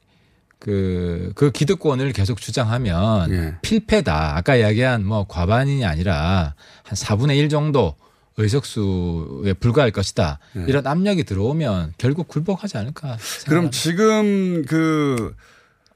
그, 0.60 1.32
그 1.36 1.52
기득권을 1.52 2.12
계속 2.12 2.42
주장하면 2.42 3.32
예. 3.32 3.56
필패다. 3.62 4.36
아까 4.36 4.56
이야기한 4.56 5.06
뭐 5.06 5.26
과반이 5.28 5.86
아니라 5.86 6.54
한 6.84 6.96
4분의 6.96 7.38
1 7.38 7.50
정도 7.50 7.96
의석수에 8.38 9.54
불과할 9.54 9.92
것이다. 9.92 10.40
예. 10.58 10.66
이런 10.68 10.86
압력이 10.86 11.24
들어오면 11.24 11.94
결국 11.98 12.28
굴복하지 12.28 12.78
않을까. 12.78 13.18
그럼 13.48 13.70
생각합니다. 13.72 13.72
지금 13.72 14.66
그 14.66 15.36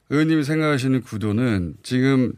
의원님이 0.09 0.43
생각하시는 0.43 1.01
구도는 1.01 1.75
지금 1.83 2.33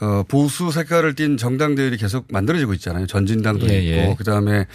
어, 0.00 0.22
보수 0.26 0.70
색깔을 0.70 1.14
띤 1.14 1.36
정당들이 1.36 1.96
계속 1.96 2.26
만들어지고 2.30 2.74
있잖아요. 2.74 3.06
전진당도 3.06 3.68
예, 3.68 3.80
있고 3.80 4.10
예. 4.10 4.14
그다음에 4.16 4.66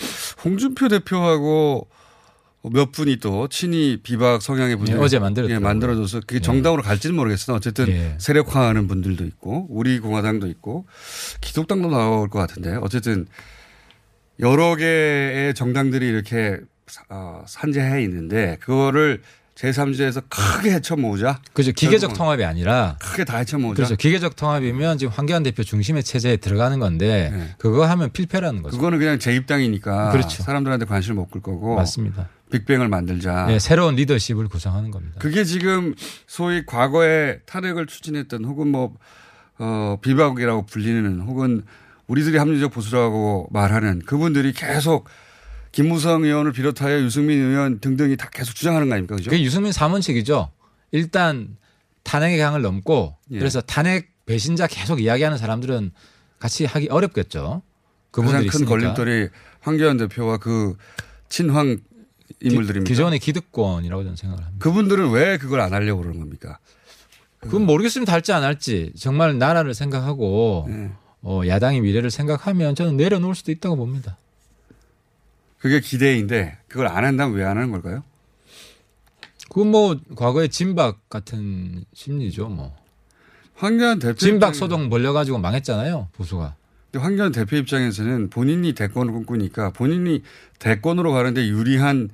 홍준표 0.43 0.87
대표하고 0.87 1.87
몇 2.71 2.91
분이 2.91 3.17
또 3.17 3.47
친이 3.47 3.99
비박 4.03 4.41
성향의 4.41 4.75
분들이 4.77 4.97
예, 4.97 5.01
어제 5.01 5.19
만들었더라고요. 5.19 5.55
예, 5.55 5.59
만들어져서 5.59 6.21
그게 6.25 6.39
정당으로 6.39 6.81
갈지는 6.83 7.15
모르겠으나 7.15 7.55
어쨌든 7.57 7.87
예. 7.89 8.15
세력화하는 8.19 8.87
분들도 8.87 9.23
있고 9.25 9.67
우리 9.69 9.99
공화당도 9.99 10.47
있고 10.47 10.85
기독당도 11.41 11.89
나올 11.89 12.29
것 12.29 12.39
같은데 12.39 12.75
어쨌든 12.81 13.27
여러 14.39 14.75
개의 14.75 15.53
정당들이 15.53 16.07
이렇게 16.07 16.59
어, 17.09 17.43
산재해 17.47 18.03
있는데 18.03 18.57
그거를 18.61 19.21
제3지에서 19.55 20.23
크게 20.27 20.71
헤쳐 20.73 20.97
모으자. 20.97 21.39
그죠. 21.53 21.71
기계적 21.71 22.09
결국은 22.09 22.17
통합이 22.17 22.43
아니라 22.43 22.97
크게 22.99 23.23
다 23.23 23.37
헤쳐 23.37 23.57
모으자. 23.57 23.75
그렇죠. 23.77 23.95
기계적 23.95 24.35
통합이면 24.35 24.97
지금 24.97 25.13
황교안 25.15 25.43
대표 25.43 25.63
중심의 25.63 26.03
체제에 26.03 26.35
들어가는 26.37 26.77
건데 26.79 27.31
네. 27.33 27.55
그거 27.57 27.85
하면 27.87 28.11
필패라는 28.11 28.63
거죠. 28.63 28.75
그거는 28.75 28.99
그냥 28.99 29.17
제 29.17 29.33
입당이니까 29.33 30.11
그렇죠. 30.11 30.43
사람들한테 30.43 30.85
관심을 30.85 31.15
못 31.15 31.29
끌 31.31 31.41
거고 31.41 31.75
맞습니다. 31.75 32.27
빅뱅을 32.51 32.87
만들자. 32.89 33.47
예, 33.49 33.59
새로운 33.59 33.95
리더십을 33.95 34.47
구성하는 34.47 34.91
겁니다. 34.91 35.15
그게 35.19 35.43
지금 35.43 35.95
소위 36.27 36.65
과거에 36.65 37.39
탄핵을 37.45 37.87
추진했던 37.87 38.45
혹은 38.45 38.67
뭐 38.69 38.95
어, 39.57 39.97
비박이라고 40.01 40.65
불리는 40.65 41.21
혹은 41.21 41.63
우리들이 42.07 42.37
합리적 42.37 42.71
보수라고 42.71 43.47
말하는 43.51 43.99
그분들이 44.05 44.53
계속 44.53 45.07
김무성 45.71 46.23
의원을 46.23 46.51
비롯하여 46.51 47.01
유승민 47.01 47.39
의원 47.41 47.79
등등이 47.79 48.15
다 48.15 48.29
계속 48.31 48.53
주장하는 48.53 48.87
거 48.87 48.93
아닙니까? 48.93 49.15
그죠? 49.15 49.29
그게 49.31 49.43
유승민 49.43 49.71
사문칙이죠. 49.71 50.51
일단 50.91 51.57
탄핵의 52.03 52.37
강을 52.37 52.61
넘고 52.61 53.17
예. 53.31 53.39
그래서 53.39 53.59
탄핵 53.61 54.13
배신자 54.25 54.67
계속 54.67 55.01
이야기하는 55.01 55.37
사람들은 55.37 55.91
같이 56.39 56.65
하기 56.65 56.87
어렵겠죠. 56.89 57.41
가장 57.41 57.61
그분들이 58.11 58.47
큰 58.47 58.61
있으니까. 58.61 58.69
걸림돌이 58.69 59.29
황교안 59.61 59.97
대표와 59.97 60.37
그 60.37 60.75
친황 61.27 61.77
인물들입니다. 62.41 62.87
기, 62.89 62.95
존의 62.95 63.19
기득권이라고 63.19 64.03
저는 64.03 64.15
생각을 64.15 64.43
합니다. 64.43 64.63
그분들은 64.63 65.11
왜 65.11 65.37
그걸 65.37 65.61
안 65.61 65.73
하려고 65.73 66.01
그러는 66.01 66.19
겁니까? 66.19 66.59
그건 67.39 67.65
모르겠습니다. 67.65 68.11
할지 68.11 68.33
안 68.33 68.43
할지. 68.43 68.91
정말 68.97 69.37
나라를 69.37 69.73
생각하고 69.73 70.67
예. 70.69 70.91
어, 71.21 71.41
야당의 71.45 71.81
미래를 71.81 72.09
생각하면 72.11 72.75
저는 72.75 72.97
내려놓을 72.97 73.35
수도 73.35 73.51
있다고 73.51 73.75
봅니다. 73.75 74.17
그게 75.59 75.79
기대인데 75.79 76.57
그걸 76.67 76.87
안 76.87 77.03
한다면 77.05 77.35
왜 77.35 77.43
안 77.43 77.57
하는 77.57 77.71
걸까요? 77.71 78.03
그건 79.49 79.71
뭐 79.71 79.99
과거의 80.15 80.49
진박 80.49 81.07
같은 81.09 81.85
심리죠. 81.93 82.49
뭐 82.49 82.75
황교안 83.55 83.99
대표 83.99 84.15
진박 84.15 84.53
소동 84.55 84.89
벌려가지고 84.89 85.37
망했잖아요. 85.37 86.09
보수가. 86.13 86.55
황교안 86.99 87.31
대표 87.31 87.55
입장에서는 87.57 88.29
본인이 88.29 88.73
대권을 88.73 89.11
꿈꾸니까 89.13 89.71
본인이 89.71 90.21
대권으로 90.59 91.11
가는데 91.11 91.47
유리한 91.47 92.09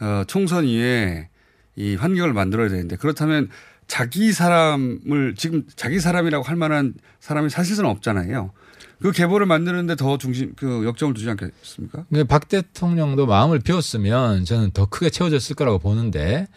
어, 0.00 0.24
총선 0.26 0.64
이후에 0.64 1.28
이 1.76 1.94
환경을 1.94 2.32
만들어야 2.32 2.68
되는데 2.68 2.96
그렇다면 2.96 3.48
자기 3.86 4.32
사람을 4.32 5.34
지금 5.36 5.64
자기 5.74 5.98
사람이라고 5.98 6.44
할 6.44 6.56
만한 6.56 6.94
사람이 7.20 7.50
사실은 7.50 7.86
없잖아요. 7.86 8.52
그 9.00 9.12
계보를 9.12 9.46
만드는데 9.46 9.96
더 9.96 10.18
중심 10.18 10.54
그 10.56 10.84
역점을 10.84 11.14
두지 11.14 11.30
않겠습니까? 11.30 12.04
근데 12.08 12.24
박 12.24 12.48
대통령도 12.48 13.26
마음을 13.26 13.60
비웠으면 13.60 14.44
저는 14.44 14.72
더 14.72 14.86
크게 14.86 15.10
채워졌을 15.10 15.56
거라고 15.56 15.78
보는데 15.78 16.48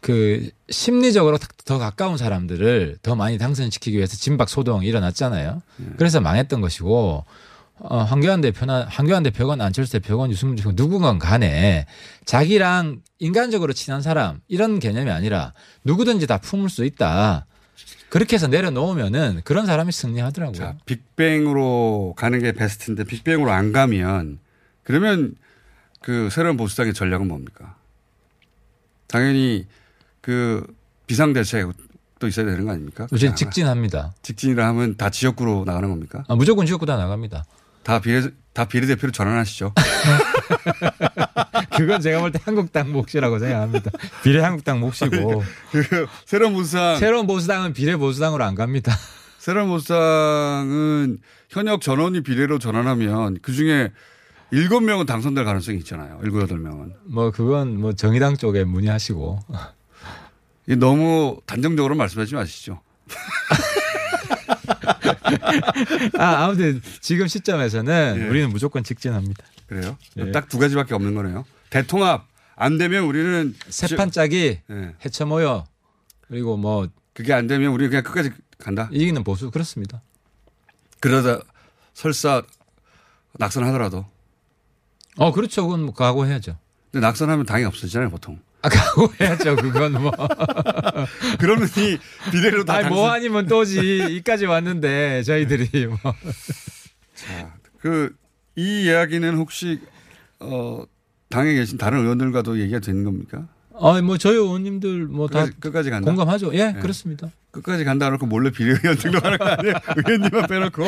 그 0.00 0.50
심리적으로 0.70 1.38
더 1.64 1.78
가까운 1.78 2.16
사람들을 2.16 2.98
더 3.02 3.14
많이 3.14 3.38
당선시키기 3.38 3.96
위해서 3.96 4.16
진박 4.16 4.48
소동이 4.48 4.86
일어났잖아요. 4.86 5.62
그래서 5.96 6.20
망했던 6.20 6.60
것이고 6.60 7.24
어, 7.82 7.98
황교안 7.98 8.40
대표나 8.42 8.86
황교안 8.90 9.22
대표건 9.22 9.60
안철수 9.60 9.92
대표건 9.92 10.30
유승민 10.30 10.56
대표건 10.56 10.76
누구건 10.76 11.18
간에 11.18 11.86
자기랑 12.24 13.00
인간적으로 13.18 13.72
친한 13.72 14.02
사람 14.02 14.40
이런 14.48 14.78
개념이 14.78 15.10
아니라 15.10 15.54
누구든지 15.84 16.26
다 16.26 16.38
품을 16.38 16.68
수 16.68 16.84
있다. 16.84 17.46
그렇게 18.10 18.34
해서 18.34 18.48
내려놓으면은 18.48 19.40
그런 19.44 19.66
사람이 19.66 19.92
승리하더라고요. 19.92 20.58
자, 20.58 20.76
빅뱅으로 20.84 22.14
가는 22.16 22.38
게 22.40 22.52
베스트인데 22.52 23.04
빅뱅으로 23.04 23.50
안 23.50 23.72
가면 23.72 24.38
그러면 24.82 25.36
그 26.00 26.28
새로운 26.30 26.56
보수당의 26.56 26.92
전략은 26.92 27.28
뭡니까? 27.28 27.76
당연히 29.06 29.66
그 30.20 30.66
비상대책 31.06 31.70
지역도 32.20 32.28
있어야 32.28 32.46
되는 32.46 32.64
거 32.66 32.72
아닙니까? 32.72 33.06
그냥 33.06 33.34
직진합니다. 33.34 34.14
직진이라 34.22 34.66
하면 34.68 34.96
다 34.96 35.10
지역구로 35.10 35.64
나가는 35.66 35.88
겁니까? 35.88 36.24
아, 36.28 36.34
무조건 36.34 36.66
지역구 36.66 36.86
다 36.86 36.96
나갑니다. 36.96 37.44
다 37.82 38.00
비례 38.00 38.28
다 38.52 38.66
비례대표로 38.66 39.10
전환하시죠. 39.12 39.72
그건 41.76 42.00
제가 42.00 42.20
볼 42.20 42.30
때 42.32 42.38
한국당 42.44 42.92
몫이라고 42.92 43.38
생각합니다. 43.38 43.90
비례 44.22 44.40
한국당 44.40 44.80
몫이고 44.80 45.42
그 45.72 46.06
새로운 46.26 46.52
보수당 46.52 46.98
새로운 46.98 47.26
보수당은 47.26 47.72
비례 47.72 47.96
보수당으로 47.96 48.44
안 48.44 48.54
갑니다. 48.54 48.92
새로운 49.38 49.68
보수당은 49.68 51.18
현역 51.48 51.80
전원이 51.80 52.22
비례로 52.22 52.58
전환하면 52.58 53.38
그 53.40 53.52
중에 53.52 53.92
일곱 54.50 54.80
명은 54.80 55.06
당선될 55.06 55.44
가능성이 55.44 55.78
있잖아요. 55.78 56.20
일곱 56.22 56.42
여덟 56.42 56.58
명은. 56.58 56.94
뭐 57.06 57.30
그건 57.30 57.80
뭐 57.80 57.92
정의당 57.94 58.36
쪽에 58.36 58.64
문의하시고 58.64 59.38
너무 60.76 61.40
단정적으로 61.46 61.94
말씀하지 61.94 62.34
마시죠. 62.34 62.80
아, 66.18 66.44
아무튼 66.44 66.80
지금 67.00 67.26
시점에서는 67.26 68.16
예. 68.18 68.28
우리는 68.28 68.50
무조건 68.50 68.84
직진합니다. 68.84 69.44
그래요? 69.66 69.96
예. 70.16 70.32
딱두 70.32 70.58
가지밖에 70.58 70.94
없는 70.94 71.14
거네요. 71.14 71.44
대통합 71.70 72.26
안 72.56 72.78
되면 72.78 73.04
우리는 73.04 73.54
세판 73.68 74.10
짜기 74.10 74.60
예. 74.70 74.94
해쳐 75.04 75.26
모여 75.26 75.64
그리고 76.28 76.56
뭐 76.56 76.88
그게 77.14 77.32
안 77.32 77.46
되면 77.46 77.72
우리는 77.72 77.90
그냥 77.90 78.04
끝까지 78.04 78.30
간다. 78.58 78.88
이기는 78.92 79.24
보수 79.24 79.50
그렇습니다. 79.50 80.02
그러다 81.00 81.40
설사 81.94 82.42
낙선하더라도. 83.38 84.06
어 85.16 85.32
그렇죠. 85.32 85.64
그건 85.66 85.82
뭐 85.82 85.94
각오해야죠. 85.94 86.56
근데 86.90 87.06
낙선하면 87.06 87.46
당이 87.46 87.64
없어지잖아요, 87.64 88.10
보통. 88.10 88.40
아 88.62 88.68
각오해야죠. 88.68 89.56
그건 89.62 89.92
뭐. 90.02 90.12
그러느니 91.40 91.98
비례로 92.30 92.64
다 92.64 92.74
아니 92.74 92.82
당선. 92.84 92.98
뭐 92.98 93.10
아니면 93.10 93.46
또지 93.46 94.06
이까지 94.16 94.46
왔는데 94.46 95.22
저희들이 95.22 95.86
뭐. 95.86 95.98
자, 97.14 97.54
그, 97.80 98.14
이 98.56 98.84
이야기는 98.84 99.36
혹시, 99.36 99.80
어, 100.40 100.82
당에 101.28 101.54
계신 101.54 101.78
다른 101.78 102.00
의원들과도 102.00 102.58
얘기가 102.60 102.80
되는 102.80 103.04
겁니까? 103.04 103.46
아 103.82 104.00
뭐 104.02 104.18
저희 104.18 104.34
의원님들 104.36 105.06
뭐 105.06 105.26
다 105.28 105.46
끝까지, 105.58 105.88
간다. 105.90 106.04
공감하죠. 106.10 106.52
예, 106.54 106.72
네. 106.72 106.80
그렇습니다. 106.80 107.30
끝까지 107.50 107.84
간다 107.84 108.10
놓고 108.10 108.26
몰래 108.26 108.50
비례 108.50 108.72
의원 108.72 108.96
등록하는 108.96 109.38
거 109.38 109.44
아니에요? 109.46 109.74
의원님만 110.06 110.46
빼놓고. 110.48 110.84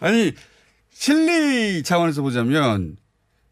아니, 0.00 0.32
실리 0.90 1.82
차원에서 1.82 2.22
보자면 2.22 2.96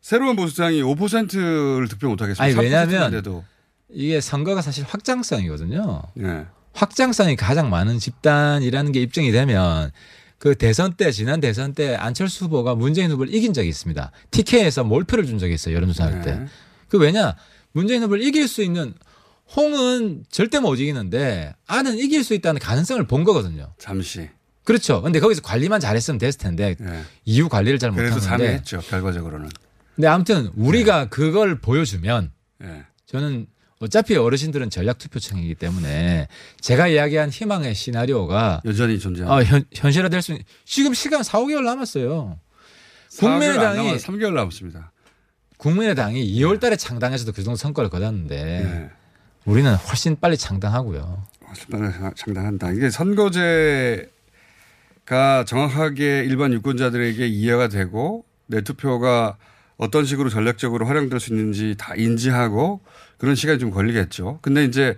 새로운 0.04 0.36
보수당이 0.36 0.82
5%를 0.82 1.88
득표 1.88 2.08
못하겠습니다. 2.08 2.60
왜냐면 2.60 3.10
데도 3.10 3.42
이게 3.88 4.20
선거가 4.20 4.60
사실 4.60 4.84
확장성이거든요. 4.84 6.02
예. 6.20 6.44
확장성이 6.74 7.36
가장 7.36 7.70
많은 7.70 7.98
집단이라는 7.98 8.92
게 8.92 9.00
입증이 9.00 9.32
되면 9.32 9.90
그 10.36 10.56
대선 10.56 10.92
때 10.92 11.10
지난 11.10 11.40
대선 11.40 11.72
때 11.72 11.94
안철수 11.94 12.44
후보가 12.44 12.74
문재인 12.74 13.10
후보를 13.12 13.32
이긴 13.32 13.54
적이 13.54 13.70
있습니다. 13.70 14.10
TK에서 14.30 14.84
몰표를 14.84 15.24
준 15.24 15.38
적이 15.38 15.54
있어요. 15.54 15.74
여론조사 15.74 16.04
할 16.04 16.20
때. 16.20 16.34
네. 16.34 16.46
그 16.90 16.98
왜냐 16.98 17.34
문재인 17.72 18.02
후보를 18.02 18.22
이길 18.22 18.46
수 18.46 18.62
있는 18.62 18.92
홍은 19.56 20.24
절대 20.28 20.60
못 20.60 20.80
이기는데 20.80 21.54
안은 21.66 21.96
이길 21.96 22.24
수 22.24 22.34
있다는 22.34 22.60
가능성을 22.60 23.02
본 23.06 23.24
거거든요. 23.24 23.72
잠시. 23.78 24.28
그렇죠. 24.64 25.00
근데 25.00 25.18
거기서 25.18 25.40
관리만 25.40 25.80
잘했으면 25.80 26.18
됐을 26.18 26.38
텐데 26.38 26.76
예. 26.78 27.02
이후 27.24 27.48
관리를 27.48 27.78
잘 27.78 27.90
그래도 27.90 28.16
못한 28.16 28.28
건데. 28.28 28.44
참여했죠, 28.44 28.80
결과적으로는. 28.80 29.48
근데 29.94 30.08
아무튼 30.08 30.50
우리가 30.56 31.08
그걸 31.08 31.60
보여주면 31.60 32.32
예. 32.62 32.84
저는 33.06 33.46
어차피 33.80 34.16
어르신들은 34.16 34.70
전략 34.70 34.98
투표층이기 34.98 35.54
때문에 35.56 36.28
제가 36.60 36.88
이야기한 36.88 37.30
희망의 37.30 37.74
시나리오가 37.74 38.62
여전히 38.64 38.98
존재합니다. 38.98 39.34
어, 39.34 39.42
현, 39.42 39.64
현실화될 39.72 40.22
수 40.22 40.32
있는 40.32 40.44
지금 40.64 40.94
시간 40.94 41.22
4, 41.22 41.38
5개월 41.40 41.64
남았어요. 41.64 42.38
국민의당이 43.18 43.96
3개월 43.96 44.32
남았습니다. 44.34 44.92
국민의당이 45.58 46.24
2월 46.40 46.60
달에 46.60 46.76
창당해서도 46.76 47.32
그 47.32 47.42
정도 47.44 47.56
성과를 47.56 47.90
거뒀는데 47.90 48.64
예. 48.64 48.90
우리는 49.44 49.72
훨씬 49.74 50.16
빨리 50.18 50.36
창당하고요. 50.36 51.24
얼마나 51.72 52.12
장당한다. 52.16 52.72
이게 52.72 52.90
선거제가 52.90 54.08
정확하게 55.46 56.24
일반 56.24 56.52
유권자들에게 56.52 57.26
이해가 57.26 57.68
되고 57.68 58.24
내 58.46 58.62
투표가 58.62 59.36
어떤 59.84 60.04
식으로 60.04 60.28
전략적으로 60.30 60.86
활용될 60.86 61.20
수 61.20 61.30
있는지 61.32 61.74
다 61.78 61.94
인지하고 61.96 62.80
그런 63.18 63.34
시간이 63.34 63.58
좀 63.58 63.70
걸리겠죠. 63.70 64.38
근데 64.42 64.64
이제 64.64 64.96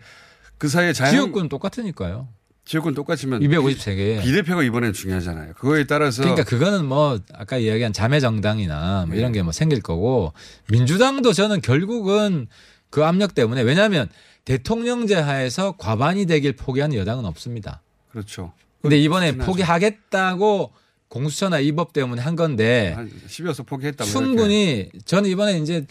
그 0.58 0.68
사이에 0.68 0.92
자연 0.92 1.12
지역구는 1.12 1.48
똑같으니까요. 1.48 2.28
지역군 2.64 2.94
똑같지만 2.94 3.40
253개. 3.40 4.22
비례표가 4.22 4.62
이번엔 4.64 4.92
중요하잖아요. 4.92 5.52
그거에 5.54 5.84
따라서 5.84 6.22
그러니까 6.22 6.42
그거는 6.44 6.84
뭐 6.84 7.18
아까 7.34 7.58
이야기한 7.58 7.92
자매 7.92 8.18
정당이나 8.20 9.04
뭐 9.06 9.14
네. 9.14 9.20
이런 9.20 9.30
게 9.32 9.42
뭐 9.42 9.52
생길 9.52 9.80
거고 9.82 10.32
민주당도 10.70 11.32
저는 11.32 11.60
결국은 11.60 12.48
그 12.90 13.04
압력 13.04 13.34
때문에 13.34 13.62
왜냐하면 13.62 14.08
대통령제 14.46 15.14
하에서 15.14 15.72
과반이 15.78 16.26
되길 16.26 16.54
포기한 16.56 16.92
여당은 16.94 17.24
없습니다. 17.26 17.82
그렇죠. 18.10 18.52
근데 18.82 18.98
이번에. 18.98 19.36
포기하겠다고 19.36 20.72
공수처나 21.16 21.58
이법 21.60 21.92
때문에 21.92 22.20
한 22.22 22.36
건데 22.36 22.92
한 22.94 23.10
10여서 23.28 23.64
포기했다. 23.66 24.04
뭐 24.04 24.10
이렇게. 24.10 24.26
충분히 24.26 24.88
저는 25.04 25.30
이번에 25.30 25.58
이제 25.58 25.86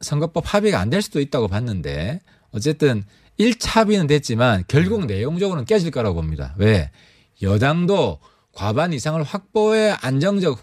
선거법 0.00 0.44
합의가 0.54 0.78
안 0.80 0.90
될 0.90 1.02
수도 1.02 1.20
있다고 1.20 1.48
봤는데 1.48 2.20
어쨌든 2.52 3.04
1차 3.40 3.70
합의는 3.80 4.06
됐지만 4.06 4.64
결국 4.68 5.06
내용적으로는 5.06 5.64
깨질 5.64 5.90
거라고 5.90 6.16
봅니다. 6.20 6.54
왜? 6.58 6.90
여당도 7.42 8.18
과반 8.52 8.92
이상을 8.92 9.22
확보해 9.22 9.94
안정적 10.00 10.58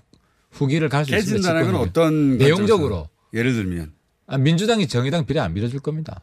후기를 0.51 0.89
갈 0.89 1.05
수 1.05 1.15
있습니다. 1.15 1.35
깨진다는 1.53 1.71
건. 1.73 1.87
어떤 1.87 2.37
내용적으로? 2.37 3.09
예를 3.33 3.53
들면 3.53 3.93
아, 4.27 4.37
민주당이 4.37 4.87
정의당 4.87 5.25
비례 5.25 5.39
안 5.39 5.53
밀어줄 5.53 5.79
겁니다. 5.81 6.21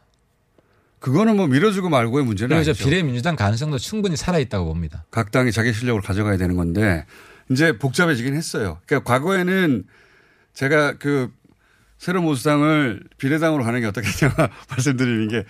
그거는 0.98 1.36
뭐 1.36 1.46
밀어주고 1.48 1.88
말고의 1.88 2.24
문제는 2.24 2.56
아니죠. 2.56 2.72
비례 2.74 3.02
민주당 3.02 3.34
가능성도 3.36 3.78
충분히 3.78 4.16
살아 4.16 4.38
있다고 4.38 4.66
봅니다. 4.66 5.04
각 5.10 5.30
당이 5.32 5.52
자기 5.52 5.72
실력을 5.72 6.00
가져가야 6.00 6.36
되는 6.36 6.56
건데 6.56 7.04
이제 7.52 7.78
복잡해지긴 7.78 8.34
했어요. 8.34 8.78
그러니까 8.86 9.10
과거에는 9.12 9.84
제가 10.54 10.94
그 10.98 11.30
새로운 11.98 12.24
보수당을 12.26 13.00
비례당으로 13.18 13.62
가는 13.64 13.80
게 13.80 13.86
어떻겠냐 13.86 14.34
말씀드리는 14.70 15.28
게 15.28 15.44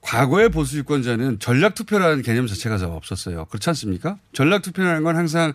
과거의 0.00 0.48
보수 0.50 0.76
유권자는 0.78 1.38
전략 1.38 1.74
투표라는 1.74 2.22
개념 2.22 2.46
자체가 2.46 2.76
잘 2.76 2.88
없었어요. 2.88 3.46
그렇지 3.46 3.70
않습니까? 3.70 4.18
전략 4.32 4.62
투표라는 4.62 5.02
건 5.04 5.16
항상 5.16 5.52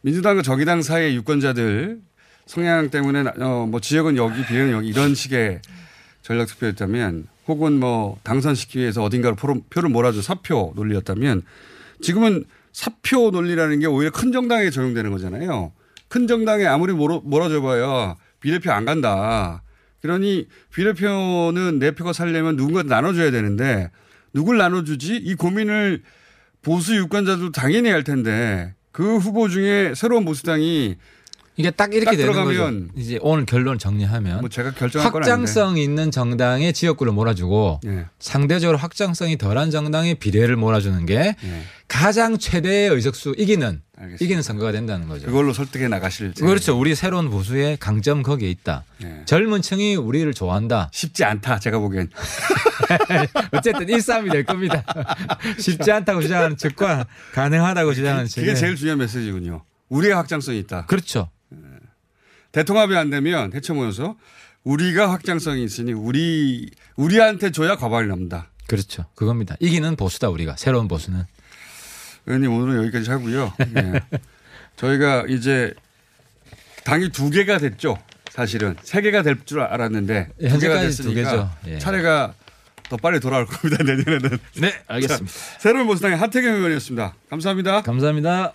민주당과 0.00 0.42
정의당 0.42 0.82
사이의 0.82 1.14
유권자들 1.16 2.00
성향 2.46 2.90
때문에 2.90 3.24
어 3.40 3.66
뭐 3.66 3.80
지역은 3.80 4.16
여기 4.16 4.44
비례는 4.44 4.72
여기 4.72 4.88
이런 4.88 5.14
식의 5.14 5.60
전략 6.22 6.46
투표였다면 6.48 7.26
혹은 7.46 7.74
뭐 7.78 8.18
당선시키기 8.22 8.80
위해서 8.80 9.02
어딘가로 9.02 9.36
표를 9.70 9.90
몰아줘 9.90 10.22
사표 10.22 10.72
논리였다면 10.76 11.42
지금은 12.02 12.44
사표 12.74 13.30
논리라는 13.30 13.78
게 13.78 13.86
오히려 13.86 14.10
큰 14.10 14.32
정당에 14.32 14.68
적용되는 14.68 15.10
거잖아요. 15.12 15.72
큰 16.08 16.26
정당에 16.26 16.66
아무리 16.66 16.92
몰아, 16.92 17.20
몰아줘봐야 17.22 18.16
비례표 18.40 18.72
안 18.72 18.84
간다. 18.84 19.62
그러니 20.02 20.48
비례표는 20.74 21.78
내 21.78 21.92
표가 21.92 22.12
살려면 22.12 22.56
누군가한테 22.56 22.92
나눠줘야 22.92 23.30
되는데 23.30 23.90
누굴 24.34 24.58
나눠주지? 24.58 25.14
이 25.16 25.34
고민을 25.36 26.02
보수 26.62 26.96
유권자도 26.96 27.52
당연히 27.52 27.90
할 27.90 28.02
텐데 28.02 28.74
그 28.90 29.18
후보 29.18 29.48
중에 29.48 29.94
새로운 29.94 30.24
보수당이 30.24 30.96
이게 31.56 31.70
딱 31.70 31.94
이렇게 31.94 32.16
딱 32.16 32.16
되는 32.16 32.44
거죠. 32.44 32.72
이제 32.96 33.18
오늘 33.22 33.46
결론 33.46 33.78
정리하면 33.78 34.40
뭐 34.40 34.48
제가 34.48 34.72
결정할. 34.72 35.12
확장성 35.12 35.76
있는 35.78 36.10
정당에 36.10 36.72
지역구를 36.72 37.12
몰아주고 37.12 37.80
예. 37.86 38.06
상대적으로 38.18 38.76
확장성이 38.76 39.38
덜한 39.38 39.70
정당에 39.70 40.14
비례를 40.14 40.56
몰아주는 40.56 41.06
게 41.06 41.14
예. 41.16 41.62
가장 41.86 42.38
최대의 42.38 42.90
의석수 42.90 43.36
이기는 43.38 43.82
알겠습니다. 43.96 44.24
이기는 44.24 44.42
선거가 44.42 44.72
된다는 44.72 45.06
거죠. 45.06 45.26
그걸로 45.26 45.52
설득해 45.52 45.86
나가실 45.86 46.34
그렇죠. 46.34 46.76
우리 46.76 46.96
새로운 46.96 47.30
보수의 47.30 47.76
강점 47.78 48.22
거기에 48.22 48.50
있다. 48.50 48.84
예. 49.04 49.22
젊은 49.26 49.62
층이 49.62 49.94
우리를 49.94 50.32
좋아한다. 50.34 50.90
쉽지 50.92 51.22
않다. 51.24 51.60
제가 51.60 51.78
보기엔. 51.78 52.10
어쨌든 53.52 53.86
1싸움이 53.86 54.32
될 54.32 54.44
겁니다. 54.44 54.82
쉽지 55.58 55.92
않다고 55.92 56.20
주장하는 56.22 56.56
측과 56.56 57.06
가능하다고 57.32 57.94
주장하는 57.94 58.26
측. 58.26 58.40
그게 58.40 58.54
제일 58.54 58.74
중요한 58.76 58.98
메시지군요. 58.98 59.62
우리가 59.88 60.16
확장성이 60.18 60.58
있다. 60.60 60.86
그렇죠. 60.86 61.28
대통합이 62.54 62.96
안 62.96 63.10
되면 63.10 63.52
해체 63.52 63.72
모여서 63.72 64.16
우리가 64.62 65.10
확장성이 65.10 65.64
있으니 65.64 65.92
우리 65.92 66.70
우리한테 66.96 67.50
줘야 67.50 67.76
과반이 67.76 68.06
넘는다. 68.08 68.50
그렇죠. 68.68 69.04
그겁니다. 69.16 69.56
이기는 69.60 69.96
보수다 69.96 70.28
우리가. 70.30 70.54
새로운 70.56 70.86
보수는. 70.88 71.24
의원님 72.26 72.52
오늘은 72.52 72.78
여기까지 72.84 73.10
하고요. 73.10 73.52
예. 73.76 74.00
저희가 74.76 75.24
이제 75.28 75.74
당이 76.84 77.10
두 77.10 77.28
개가 77.30 77.58
됐죠. 77.58 77.98
사실은 78.30 78.76
세 78.82 79.00
개가 79.02 79.22
될 79.22 79.38
줄 79.44 79.60
알았는데 79.60 80.28
예, 80.40 80.48
두 80.48 80.58
개가 80.58 80.76
두 80.80 80.86
됐으니까 80.86 81.30
개죠. 81.30 81.50
예. 81.66 81.78
차례가 81.78 82.34
더 82.88 82.96
빨리 82.96 83.18
돌아올 83.20 83.46
겁니다. 83.46 83.82
내년에는. 83.82 84.38
네, 84.60 84.72
알겠습니다. 84.86 85.32
새로운 85.58 85.86
모습당의 85.86 86.18
한태경 86.18 86.54
의원이었습니다. 86.54 87.14
감사합니다. 87.30 87.82
감사합니다. 87.82 88.54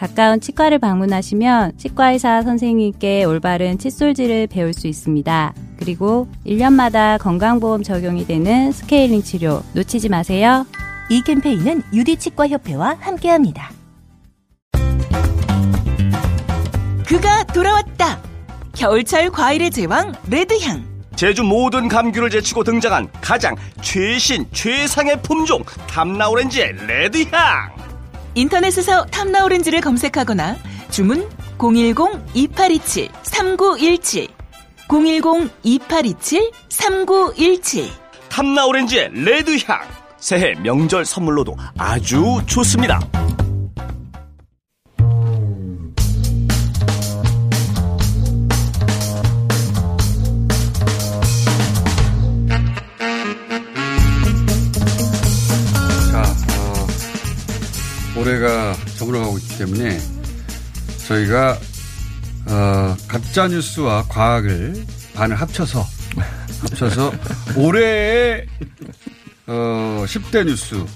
가까운 0.00 0.40
치과를 0.40 0.78
방문하시면 0.78 1.76
치과의사 1.76 2.40
선생님께 2.40 3.24
올바른 3.24 3.76
칫솔질을 3.76 4.46
배울 4.46 4.72
수 4.72 4.86
있습니다. 4.86 5.52
그리고 5.78 6.26
1년마다 6.46 7.18
건강보험 7.18 7.82
적용이 7.82 8.26
되는 8.26 8.72
스케일링 8.72 9.22
치료 9.22 9.62
놓치지 9.74 10.08
마세요. 10.08 10.64
이 11.10 11.22
캠페인은 11.22 11.82
유디치과협회와 11.92 12.96
함께합니다. 12.98 13.72
그가 17.06 17.44
돌아왔다. 17.44 18.22
겨울철 18.72 19.30
과일의 19.30 19.70
제왕 19.70 20.14
레드향. 20.30 20.82
제주 21.14 21.42
모든 21.42 21.88
감귤을 21.88 22.30
제치고 22.30 22.64
등장한 22.64 23.08
가장 23.20 23.54
최신 23.82 24.46
최상의 24.52 25.20
품종 25.20 25.62
탐나오렌지의 25.88 26.86
레드향 26.86 27.79
인터넷에서 28.34 29.04
탐나오렌지를 29.06 29.80
검색하거나 29.80 30.56
주문 30.90 31.26
010-2827-3917 31.58 34.28
010-2827-3917 34.88 37.88
탐나오렌지의 38.28 39.10
레드향. 39.12 39.80
새해 40.18 40.54
명절 40.62 41.04
선물로도 41.04 41.56
아주 41.78 42.40
좋습니다 42.46 43.00
올해가 58.30 58.74
저물어가고 58.96 59.38
있기 59.38 59.58
때문에 59.58 59.98
저희가 61.08 61.58
어, 62.46 62.96
가짜 63.08 63.48
뉴스와 63.48 64.04
과학을 64.08 64.86
반을 65.14 65.34
합쳐서 65.34 65.84
합쳐서 66.62 67.12
올해의 67.58 68.46
어, 69.48 70.04
10대 70.06 70.46
뉴스를 70.46 70.86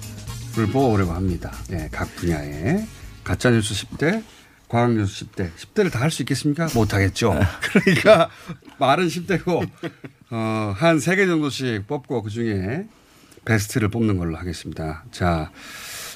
뽑아보려고 0.72 1.12
합니다. 1.12 1.52
예, 1.72 1.88
각 1.90 2.14
분야에 2.14 2.86
가짜 3.24 3.50
뉴스 3.50 3.74
10대, 3.74 4.22
과학 4.68 4.92
뉴스 4.92 5.26
10대, 5.26 5.50
10대를 5.56 5.90
다 5.90 5.98
할 6.02 6.12
수 6.12 6.22
있겠습니까? 6.22 6.68
못하겠죠. 6.72 7.34
그러니까 7.62 8.30
말은 8.78 9.08
10대고 9.08 9.68
어, 10.30 10.74
한 10.76 10.98
3개 10.98 11.26
정도씩 11.26 11.88
뽑고 11.88 12.22
그 12.22 12.30
중에 12.30 12.86
베스트를 13.44 13.88
뽑는 13.88 14.18
걸로 14.18 14.36
하겠습니다. 14.38 15.02
자, 15.10 15.50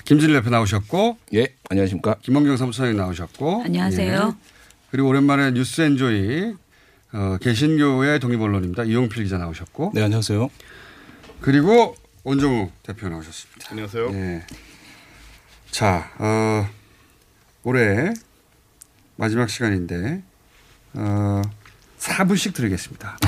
김진일 0.09 0.37
대표 0.37 0.49
나오셨고, 0.49 1.19
예, 1.35 1.55
안녕하십니까. 1.69 2.17
김원경 2.23 2.57
사무처장님 2.57 2.97
나오셨고, 2.97 3.65
안녕하세요. 3.67 4.35
예. 4.35 4.51
그리고 4.91 5.09
오랜만에 5.09 5.51
뉴스 5.51 5.83
엔조이 5.83 6.55
어, 7.13 7.37
개신교의 7.43 8.19
독립언론입니다. 8.19 8.85
이용필 8.85 9.25
기자 9.25 9.37
나오셨고, 9.37 9.93
네, 9.95 10.03
안녕하세요. 10.03 10.49
그리고 11.43 11.95
원종우 12.25 12.71
대표 12.83 13.11
나오셨습니다. 13.11 13.67
안녕하세요. 13.71 14.11
예. 14.15 14.47
자, 15.71 16.11
어, 16.17 16.67
올해 17.65 18.15
마지막 19.17 19.51
시간인데, 19.51 20.23
어, 20.95 21.43
4분씩 21.99 22.55
드리겠습니다. 22.55 23.19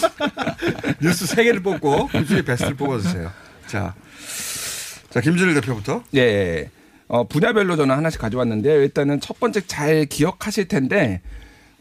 뉴스 1.02 1.26
3개를 1.26 1.62
뽑고, 1.62 2.06
그 2.06 2.24
중에 2.24 2.40
베스트를 2.40 2.74
뽑아주세요. 2.74 3.30
자, 3.66 3.94
자, 5.14 5.20
김준일 5.20 5.54
대표부터. 5.54 6.02
예. 6.16 6.68
어, 7.06 7.22
분야별로 7.22 7.76
저는 7.76 7.94
하나씩 7.94 8.20
가져왔는데요. 8.20 8.82
일단은 8.82 9.20
첫 9.20 9.38
번째 9.38 9.60
잘 9.64 10.06
기억하실 10.06 10.66
텐데 10.66 11.20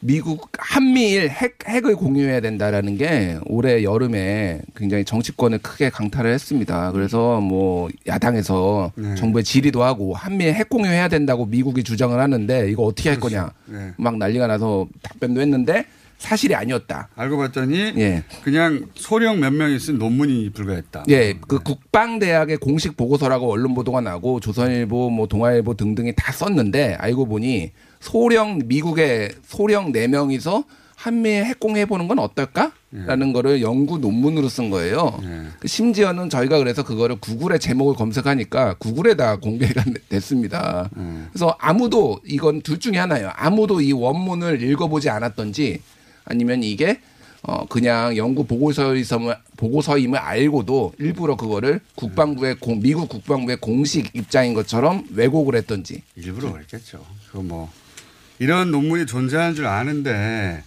미국 0.01 0.51
한미일 0.59 1.29
핵, 1.29 1.57
핵을 1.67 1.95
공유해야 1.95 2.41
된다라는 2.41 2.95
게 2.95 3.39
올해 3.47 3.81
여름에 3.81 4.61
굉장히 4.75 5.03
정치권을 5.03 5.59
크게 5.63 5.89
강타를 5.89 6.31
했습니다. 6.31 6.91
그래서 6.91 7.41
뭐 7.41 7.89
야당에서 8.05 8.91
네. 8.95 9.15
정부에 9.15 9.41
질의도 9.41 9.81
하고 9.81 10.13
한미일 10.13 10.53
핵 10.53 10.69
공유해야 10.69 11.07
된다고 11.07 11.47
미국이 11.47 11.83
주장을 11.83 12.19
하는데 12.19 12.69
이거 12.69 12.83
어떻게 12.83 13.09
할 13.09 13.19
거냐 13.19 13.51
네. 13.65 13.93
막 13.97 14.19
난리가 14.19 14.45
나서 14.45 14.85
답변도 15.01 15.41
했는데 15.41 15.87
사실이 16.23 16.55
아니었다. 16.55 17.09
알고 17.17 17.37
봤더니, 17.37 17.93
예. 17.97 18.23
그냥 18.43 18.85
소령 18.95 19.41
몇 19.41 19.51
명이 19.51 19.77
쓴 19.77 19.97
논문이 19.97 20.51
불과했다. 20.51 21.03
예, 21.09 21.33
그 21.33 21.59
국방대학의 21.59 22.57
공식 22.57 22.95
보고서라고 22.95 23.51
언론 23.51 23.75
보도가 23.75 23.99
나고 23.99 24.39
조선일보, 24.39 25.09
뭐 25.09 25.27
동아일보 25.27 25.73
등등이 25.73 26.13
다 26.15 26.31
썼는데 26.31 26.95
알고 26.97 27.25
보니 27.25 27.71
소령 27.99 28.61
미국의 28.65 29.33
소령 29.45 29.91
네 29.91 30.07
명이서 30.07 30.63
한미에 30.95 31.43
핵공해 31.43 31.85
보는 31.85 32.07
건 32.07 32.19
어떨까?라는 32.19 33.33
거를 33.33 33.61
연구 33.61 33.97
논문으로 33.97 34.47
쓴 34.47 34.69
거예요. 34.69 35.19
예. 35.23 35.41
그 35.59 35.67
심지어는 35.67 36.29
저희가 36.29 36.57
그래서 36.59 36.83
그거를 36.83 37.17
구글에 37.17 37.57
제목을 37.57 37.95
검색하니까 37.95 38.75
구글에 38.75 39.15
다 39.15 39.35
공개가 39.35 39.83
됐습니다. 40.07 40.89
음. 40.95 41.27
그래서 41.33 41.53
아무도 41.59 42.21
이건 42.25 42.61
둘 42.61 42.79
중에 42.79 42.97
하나예요. 42.97 43.31
아무도 43.35 43.81
이 43.81 43.91
원문을 43.91 44.61
읽어보지 44.61 45.09
않았던지 45.09 45.81
아니면 46.25 46.63
이게 46.63 46.99
어 47.41 47.65
그냥 47.65 48.15
연구 48.15 48.45
보고서임을 48.45 49.35
보고서임을 49.57 50.17
알고도 50.17 50.93
일부러 50.99 51.35
그거를 51.35 51.79
국방부의 51.95 52.55
공, 52.59 52.79
미국 52.79 53.09
국방부의 53.09 53.57
공식 53.57 54.15
입장인 54.15 54.53
것처럼 54.53 55.05
왜곡을 55.13 55.55
했던지. 55.55 56.03
일부러 56.15 56.53
그랬겠죠. 56.53 57.05
그 57.31 57.37
뭐, 57.37 57.71
이런 58.39 58.71
논문이 58.71 59.05
존재하는 59.05 59.55
줄 59.55 59.65
아는데, 59.65 60.63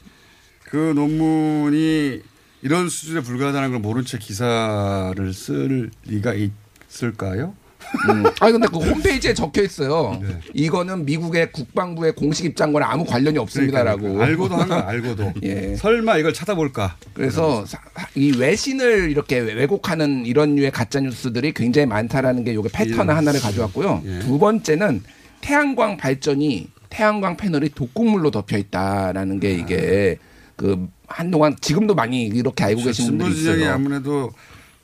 그 0.65 0.93
논문이 0.95 2.21
이런 2.63 2.89
수준에 2.89 3.21
불과하다는 3.21 3.71
걸 3.71 3.81
모른 3.81 4.05
채 4.05 4.19
기사를 4.19 5.33
쓸 5.33 5.91
리가 6.07 6.35
있을까요? 6.89 7.55
음. 8.09 8.25
아니 8.41 8.53
근데 8.53 8.67
그 8.69 8.79
홈페이지에 8.79 9.35
적혀 9.35 9.63
있어요. 9.63 10.19
네. 10.23 10.39
이거는 10.55 11.05
미국의 11.05 11.53
국방부의 11.53 12.15
공식 12.15 12.45
입장과는 12.45 12.87
아무 12.87 13.05
관련이 13.05 13.39
없습니다라고. 13.39 14.01
그러니까 14.03 14.25
알고도 14.25 14.55
한 14.57 14.69
거야, 14.69 14.85
알고도. 14.87 15.33
예. 15.45 15.77
설마 15.77 16.19
이걸 16.19 16.33
찾아볼까? 16.33 16.97
그래서 17.15 17.65
사- 17.67 17.79
이 18.15 18.33
외신을 18.37 19.11
이렇게 19.11 19.39
왜곡하는 19.39 20.27
이런 20.27 20.57
류의 20.57 20.71
가짜 20.71 21.01
뉴스들이 21.01 21.53
굉장히 21.53 21.87
많다라는 21.87 22.45
게 22.45 22.55
요게 22.55 22.71
패턴 22.73 23.09
예. 23.09 23.13
하나를 23.13 23.41
가져왔고요. 23.41 24.03
예. 24.07 24.19
두 24.21 24.39
번째는 24.39 25.03
태양광 25.41 25.97
발전이 25.97 26.69
태양광 26.91 27.37
패널이 27.37 27.71
독극물로 27.71 28.31
덮여 28.31 28.57
있다라는 28.59 29.41
게 29.41 29.53
이게 29.53 30.19
그 30.57 30.89
한동안 31.07 31.55
지금도 31.61 31.95
많이 31.95 32.25
이렇게 32.27 32.65
알고 32.65 32.83
계신 32.83 33.19
분들이 33.19 33.31
있어요. 33.39 33.73
아무래도 33.73 34.31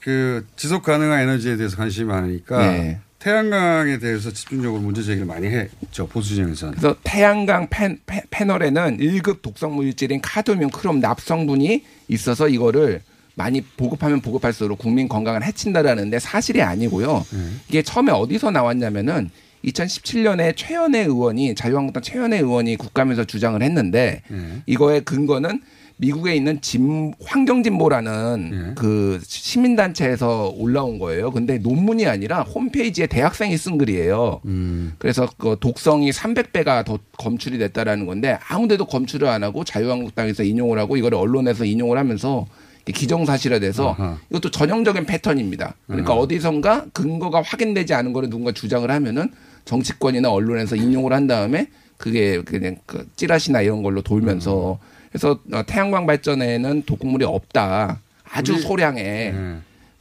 그 0.03 0.45
지속 0.57 0.83
가능한 0.83 1.21
에너지에 1.21 1.57
대해서 1.57 1.77
관심이 1.77 2.07
많으니까 2.07 2.59
네. 2.59 2.99
태양광에 3.21 3.99
대해서 3.99 4.33
집중적으로 4.33 4.83
문제 4.83 5.01
제기를 5.03 5.27
많이 5.27 5.47
했죠 5.47 6.09
보수 6.09 6.35
진영에서는. 6.35 6.75
그래서 6.75 6.97
태양광 7.05 7.69
패, 7.71 7.97
패, 8.05 8.23
패널에는 8.31 8.99
1급 8.99 9.43
독성 9.43 9.77
물질인 9.77 10.21
카드뮴, 10.21 10.71
크롬, 10.71 10.99
납성분이 10.99 11.85
있어서 12.09 12.49
이거를 12.49 13.01
많이 13.37 13.61
보급하면 13.63 14.21
보급할수록 14.21 14.79
국민 14.79 15.09
건강을 15.09 15.45
해친다라는데 15.45 16.19
사실이 16.19 16.63
아니고요. 16.63 17.25
이게 17.69 17.83
처음에 17.83 18.11
어디서 18.11 18.51
나왔냐면은 18.51 19.31
2017년에 19.65 20.55
최연애 20.57 21.03
의원이 21.03 21.55
자유한국당 21.55 22.03
최연애 22.03 22.39
의원이 22.39 22.77
국감에서 22.77 23.25
주장을 23.25 23.63
했는데 23.63 24.23
예. 24.33 24.63
이거의 24.67 25.03
근거는 25.03 25.63
미국에 26.03 26.35
있는 26.35 26.61
진 26.61 27.15
환경진보라는 27.25 28.51
예. 28.53 28.75
그 28.75 29.21
시민단체에서 29.23 30.53
올라온 30.57 30.99
거예요. 30.99 31.31
근데 31.31 31.59
논문이 31.59 32.07
아니라 32.07 32.43
홈페이지에 32.43 33.07
대학생이 33.07 33.57
쓴 33.57 33.79
글이에요. 33.79 34.41
음. 34.47 34.95
그래서 34.99 35.29
그 35.39 35.57
독성이 35.61 36.11
300배가 36.11 36.85
더 36.85 36.99
검출이 37.19 37.57
됐다라는 37.59 38.07
건데 38.07 38.37
아무데도 38.49 38.87
검출을 38.87 39.29
안 39.29 39.45
하고 39.45 39.63
자유한국당에서 39.63 40.43
인용을 40.43 40.77
하고 40.81 40.97
이거를 40.97 41.17
언론에서 41.17 41.65
인용을 41.65 41.97
하면서 41.97 42.47
기정사실화돼서 42.85 43.91
아하. 43.91 44.19
이것도 44.31 44.51
전형적인 44.51 45.07
패턴입니다. 45.07 45.77
그러니까 45.87 46.15
음. 46.15 46.19
어디선가 46.19 46.87
근거가 46.93 47.43
확인되지 47.43 47.95
않은 47.95 48.13
거를 48.13 48.29
누군가 48.29 48.51
주장을 48.51 48.91
하면은 48.91 49.31
정치권이나 49.67 50.33
언론에서 50.33 50.75
인용을 50.75 51.13
한 51.13 51.29
다음에 51.29 51.69
그게 51.97 52.43
그냥 52.43 52.79
그 52.87 53.07
찌라시나 53.15 53.63
이런 53.63 53.85
걸로 53.85 54.03
돌면서 54.03 54.81
음. 54.83 54.92
그래서 55.13 55.39
어, 55.53 55.63
태양광 55.67 56.07
발전에는 56.07 56.85
독극물이 56.87 57.25
없다. 57.25 58.01
아주 58.31 58.55
우리- 58.55 58.63
소량의 58.63 59.05
네. 59.33 59.57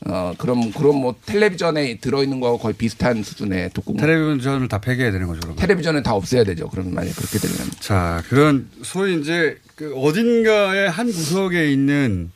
어 0.07 0.33
그럼 0.39 0.71
그럼 0.71 0.95
뭐 1.01 1.15
텔레비전에 1.27 1.97
들어있는 1.97 2.39
거하고 2.39 2.57
거의 2.57 2.73
비슷한 2.73 3.21
수준의 3.21 3.69
독극물. 3.73 4.01
텔레비전을 4.01 4.67
다 4.67 4.79
폐기해야 4.79 5.11
되는 5.11 5.27
거죠. 5.27 5.41
그러면. 5.41 5.57
텔레비전은 5.57 6.01
다 6.01 6.15
없애야 6.15 6.43
되죠. 6.45 6.69
그러면 6.69 6.95
만약 6.95 7.15
그렇게 7.15 7.37
되면. 7.37 7.57
자, 7.81 8.23
그런 8.29 8.67
소위 8.81 9.19
이제 9.19 9.57
그 9.75 9.93
어딘가의 9.95 10.89
한 10.89 11.05
구석에 11.07 11.71
있는 11.71 12.31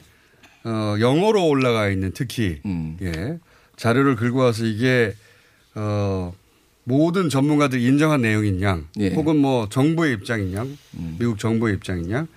어, 0.63 0.95
영어로 0.99 1.47
올라가 1.47 1.89
있는 1.89 2.11
특히 2.13 2.59
음. 2.65 2.97
예, 3.01 3.37
자료를 3.77 4.15
긁고 4.15 4.39
와서 4.39 4.65
이게 4.65 5.13
어, 5.75 6.33
모든 6.83 7.29
전문가들이 7.29 7.83
인정한 7.83 8.21
내용인 8.21 8.61
양, 8.61 8.85
예. 8.99 9.07
음. 9.09 9.15
혹은 9.15 9.37
뭐 9.37 9.67
정부의 9.69 10.13
입장인 10.13 10.53
양, 10.53 10.77
미국 11.17 11.39
정부의 11.39 11.73
입장인 11.75 12.11
양, 12.11 12.27
그 12.27 12.31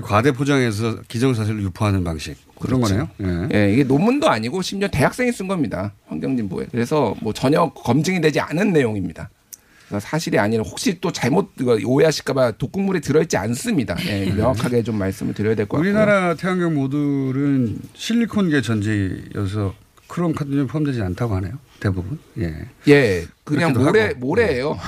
과대 0.00 0.32
포장해서 0.32 1.02
기정사실을 1.08 1.62
유포하는 1.62 2.04
방식 2.04 2.36
그런 2.60 2.80
그렇죠. 2.80 3.08
거네요. 3.18 3.48
예. 3.52 3.56
예, 3.58 3.72
이게 3.72 3.84
논문도 3.84 4.28
아니고 4.28 4.62
심지어 4.62 4.88
대학생이 4.88 5.32
쓴 5.32 5.48
겁니다. 5.48 5.92
환경진보에. 6.08 6.66
그래서 6.70 7.14
뭐 7.20 7.32
전혀 7.32 7.70
검증이 7.70 8.20
되지 8.20 8.40
않은 8.40 8.72
내용입니다. 8.72 9.30
사실이 10.00 10.36
아니라 10.38 10.64
혹시 10.64 11.00
또 11.00 11.12
잘못 11.12 11.50
오해하실까봐 11.84 12.52
독극물이 12.52 13.00
들어있지 13.02 13.36
않습니다. 13.36 13.96
예, 14.08 14.32
명확하게 14.32 14.82
좀 14.82 14.96
말씀을 14.98 15.32
드려야 15.32 15.54
될 15.54 15.66
것 15.66 15.76
같고요. 15.76 15.88
우리나라 15.90 16.34
태양광 16.34 16.74
모듈은 16.74 17.78
실리콘계 17.94 18.62
전지여서 18.62 19.74
크롬 20.08 20.34
카드뮴 20.34 20.66
포함되지 20.66 21.02
않다고 21.02 21.36
하네요. 21.36 21.52
대부분. 21.78 22.18
예. 22.38 22.54
예, 22.88 23.26
그냥 23.44 23.72
모래 23.74 23.84
하고. 23.84 23.92
네. 23.92 24.14
모래예요. 24.14 24.78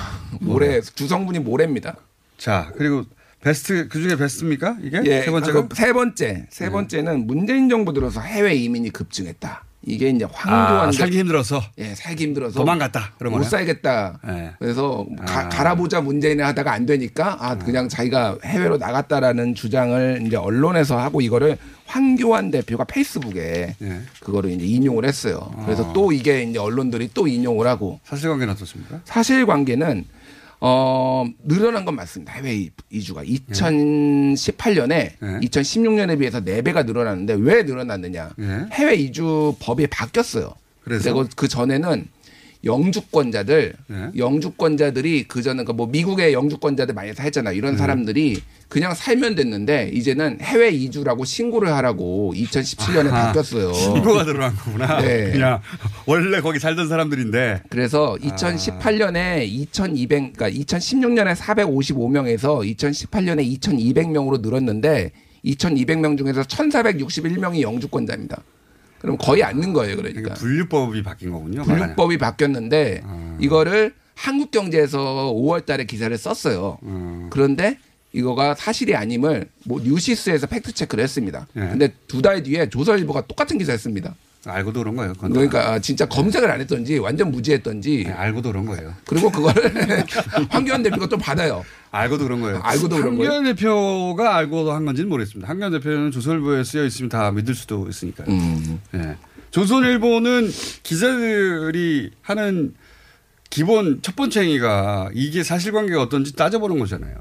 모래 0.41 0.81
주성분이 0.81 1.41
모래입니다. 1.41 1.97
자, 2.37 2.73
그리고 2.77 3.05
베스트 3.41 3.89
그 3.89 4.01
중에 4.03 4.17
베스트입니까? 4.17 4.79
이게 4.83 5.01
예, 5.05 5.23
세 5.23 5.31
번째가 5.31 5.69
그세 5.69 5.93
번째, 5.93 6.47
세 6.51 6.71
번째는 6.71 7.27
문재인 7.27 7.69
정부 7.69 7.93
들어서 7.93 8.21
해외 8.21 8.55
이민이 8.55 8.91
급증했다. 8.91 9.65
이게 9.87 10.11
이제 10.11 10.27
황교안 10.31 10.89
아, 10.89 10.93
살기 10.93 11.19
힘들어서 11.21 11.63
예, 11.79 11.95
살기 11.95 12.25
힘들어서 12.25 12.59
도망갔다. 12.59 13.13
그런 13.17 13.33
못. 13.33 13.45
살겠다. 13.45 14.19
예. 14.27 14.51
그래서 14.59 15.07
가, 15.25 15.41
아. 15.47 15.49
갈아보자 15.49 16.01
문재인을 16.01 16.45
하다가 16.45 16.73
안 16.73 16.85
되니까 16.85 17.37
아 17.41 17.57
그냥 17.57 17.89
자기가 17.89 18.39
해외로 18.45 18.77
나갔다라는 18.77 19.55
주장을 19.55 20.23
이제 20.27 20.37
언론에서 20.37 20.99
하고 20.99 21.21
이거를 21.21 21.57
황교안 21.87 22.51
대표가 22.51 22.85
페이스북에 22.85 23.77
예. 23.81 24.01
그거를 24.21 24.51
이제 24.51 24.67
인용을 24.67 25.05
했어요. 25.07 25.51
그래서 25.65 25.93
또 25.93 26.13
이게 26.13 26.43
이제 26.43 26.59
언론들이 26.59 27.11
또 27.15 27.29
인용을 27.29 27.67
하고 27.69 28.01
사실관계는 28.05 28.53
어떻습니까? 28.55 29.01
사실관계는 29.05 30.05
어 30.61 31.25
늘어난 31.45 31.85
건 31.85 31.95
맞습니다. 31.97 32.33
해외 32.33 32.55
이- 32.57 32.71
이주가 32.91 33.23
2018년에 33.25 34.93
예. 34.93 35.13
2016년에 35.47 36.19
비해서 36.19 36.41
4배가 36.41 36.85
늘어났는데 36.85 37.35
왜 37.35 37.63
늘어났느냐? 37.63 38.31
예. 38.41 38.67
해외 38.73 38.95
이주 38.97 39.55
법이 39.61 39.87
바뀌었어요. 39.89 40.55
그래서? 40.83 41.05
그리고 41.13 41.29
그 41.37 41.49
전에는 41.49 42.09
영주권자들, 42.65 43.75
예. 43.91 44.19
영주권자들이 44.19 45.25
그 45.29 45.43
전에 45.43 45.63
뭐 45.63 45.87
미국의 45.87 46.33
영주권자들 46.33 46.95
많이 46.95 47.15
살잖아. 47.15 47.53
이런 47.53 47.75
음. 47.75 47.79
사람들이 47.79 48.41
그냥 48.69 48.95
살면 48.95 49.35
됐는데 49.37 49.91
이제는 49.95 50.41
해외 50.41 50.71
이주라고 50.71 51.25
신고를 51.25 51.73
하라고 51.75 52.33
2017년에 52.35 53.13
아하. 53.13 53.27
바뀌었어요. 53.27 53.73
신고가 53.73 54.25
들어간 54.25 54.57
거구나. 54.57 55.01
네. 55.03 55.31
그냥 55.33 55.61
원래 56.07 56.41
거기 56.41 56.59
살던 56.59 56.89
사람들인데 56.89 57.63
그래서 57.71 58.17
2018년에 58.21 59.47
2,200, 59.47 60.35
그러니까 60.35 60.51
2016년에 60.51 61.35
455명에서 61.37 62.77
2018년에 62.77 63.59
2,200명으로 63.61 64.41
늘었는데 64.41 65.13
2,200명 65.45 66.19
중에서 66.19 66.43
1,461명이 66.43 67.61
영주권자입니다. 67.61 68.43
그럼 69.01 69.17
거의 69.19 69.43
않는 69.45 69.73
거예요, 69.73 69.97
그러니까. 69.97 70.21
그러니까 70.21 70.35
분류법이 70.41 71.03
바뀐 71.03 71.31
거군요. 71.31 71.63
분류법이 71.63 72.19
바뀌었는데 72.19 73.03
아. 73.05 73.37
이거를 73.41 73.95
한국경제에서 74.15 75.33
5월 75.35 75.65
달에 75.65 75.85
기사를 75.85 76.17
썼어요. 76.17 76.79
음. 76.83 77.29
그런데 77.31 77.79
이거가 78.13 78.55
사실이 78.55 78.97
아님을 78.97 79.49
뭐 79.65 79.81
뉴시스에서 79.81 80.47
팩트 80.47 80.73
체크를 80.73 81.05
했습니다. 81.05 81.47
예. 81.57 81.61
근데 81.61 81.93
두 82.09 82.23
달 82.23 82.43
뒤에 82.43 82.69
조선일보가 82.69 83.27
똑같은 83.27 83.59
기사했습니다. 83.59 84.15
알고도 84.47 84.81
그런 84.81 84.97
거예요. 84.97 85.13
그건 85.15 85.33
그러니까 85.33 85.73
아, 85.73 85.79
진짜 85.79 86.07
검색을 86.07 86.51
안 86.51 86.61
했던지 86.61 86.99
완전 86.99 87.31
무지했던지 87.31 88.05
네, 88.07 88.13
알고도 88.13 88.51
그런 88.51 88.67
거예요. 88.67 88.95
그리고 89.07 89.31
그거를 89.31 89.73
황교안 90.49 90.83
대표가 90.83 91.09
또 91.09 91.19
받아요. 91.19 91.65
알고도 91.91 92.25
그런 92.25 92.41
거예요. 92.41 92.61
알고도 92.63 92.97
그런 92.97 93.17
거예요? 93.17 93.33
한교안 93.33 93.55
대표가 93.57 94.37
알고도 94.37 94.73
한 94.73 94.85
건지는 94.85 95.09
모르겠습니다. 95.09 95.49
한교안 95.49 95.73
대표는 95.73 96.11
조선일보에 96.13 96.63
쓰여 96.65 96.85
있으면 96.85 97.09
다 97.09 97.31
믿을 97.33 97.55
수도 97.55 97.87
있으니까요. 97.89 98.29
음. 98.29 98.81
예. 98.95 99.17
조선일보는 99.51 100.51
기자들이 100.83 102.11
하는 102.23 102.75
기본 103.51 104.01
첫 104.03 104.15
번째 104.15 104.43
행위가 104.43 105.11
이게 105.15 105.43
사실관계가 105.43 106.03
어떤지 106.03 106.37
따져보는 106.37 106.79
거잖아요. 106.79 107.15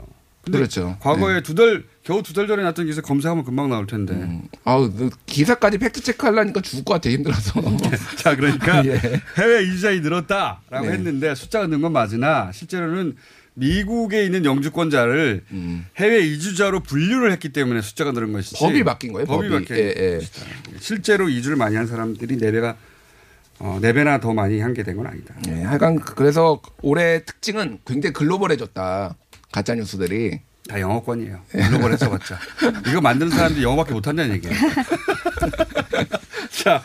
그렇죠. 0.51 0.97
과거에 0.99 1.41
두 1.41 1.55
달, 1.55 1.83
겨우 2.03 2.21
두 2.23 2.33
달 2.33 2.47
전에 2.47 2.63
났던 2.63 2.85
기사 2.85 3.01
검색하면 3.01 3.43
금방 3.43 3.69
나올 3.69 3.87
텐데. 3.87 4.13
음. 4.13 4.43
아우 4.63 4.91
그 4.91 5.09
기사까지 5.25 5.77
팩트 5.77 6.01
체크 6.01 6.25
하려니까 6.25 6.61
죽을 6.61 6.83
것 6.83 6.93
같아 6.95 7.09
힘들어서. 7.09 7.61
자, 8.17 8.35
그러니까 8.35 8.83
예. 8.87 8.99
해외 9.37 9.63
이주자이 9.63 9.99
늘었다라고 10.01 10.85
네. 10.87 10.91
했는데 10.93 11.35
숫자가 11.35 11.67
는 11.67 11.81
건 11.81 11.91
맞으나 11.93 12.51
실제로는 12.51 13.15
미국에 13.55 14.23
있는 14.23 14.45
영주권자를 14.45 15.43
음. 15.51 15.85
해외 15.97 16.19
이주자로 16.19 16.81
분류를 16.81 17.31
했기 17.31 17.49
때문에 17.49 17.81
숫자가 17.81 18.11
늘은 18.11 18.31
것이지. 18.33 18.57
법이 18.59 18.83
바뀐 18.83 19.11
거예요, 19.13 19.25
법이 19.25 19.49
법이. 19.49 19.65
바뀐 19.65 19.77
예, 19.83 19.93
예. 19.97 20.19
실제로 20.79 21.27
이주를 21.27 21.57
많이 21.57 21.75
한 21.75 21.87
사람들이 21.87 22.37
네 22.37 22.51
배가 22.51 22.75
어, 23.59 23.79
네 23.81 23.91
배나 23.93 24.19
더 24.19 24.33
많이 24.35 24.59
한 24.59 24.75
게 24.75 24.83
된 24.83 24.95
건 24.97 25.07
아니다. 25.07 25.33
예, 25.47 25.63
하여간 25.63 25.99
그래서 26.01 26.61
올해 26.83 27.23
특징은 27.25 27.79
굉장히 27.87 28.13
글로벌해졌다. 28.13 29.15
가짜 29.51 29.75
뉴스들이. 29.75 30.39
다 30.67 30.79
영어권이에요. 30.81 31.39
글로벌 31.49 31.93
했어봤자. 31.93 32.37
이거 32.89 32.99
만드는 32.99 33.31
사람들이 33.31 33.63
영어밖에 33.63 33.93
못한다는 33.93 34.35
얘기예요. 34.35 34.53
자, 36.51 36.83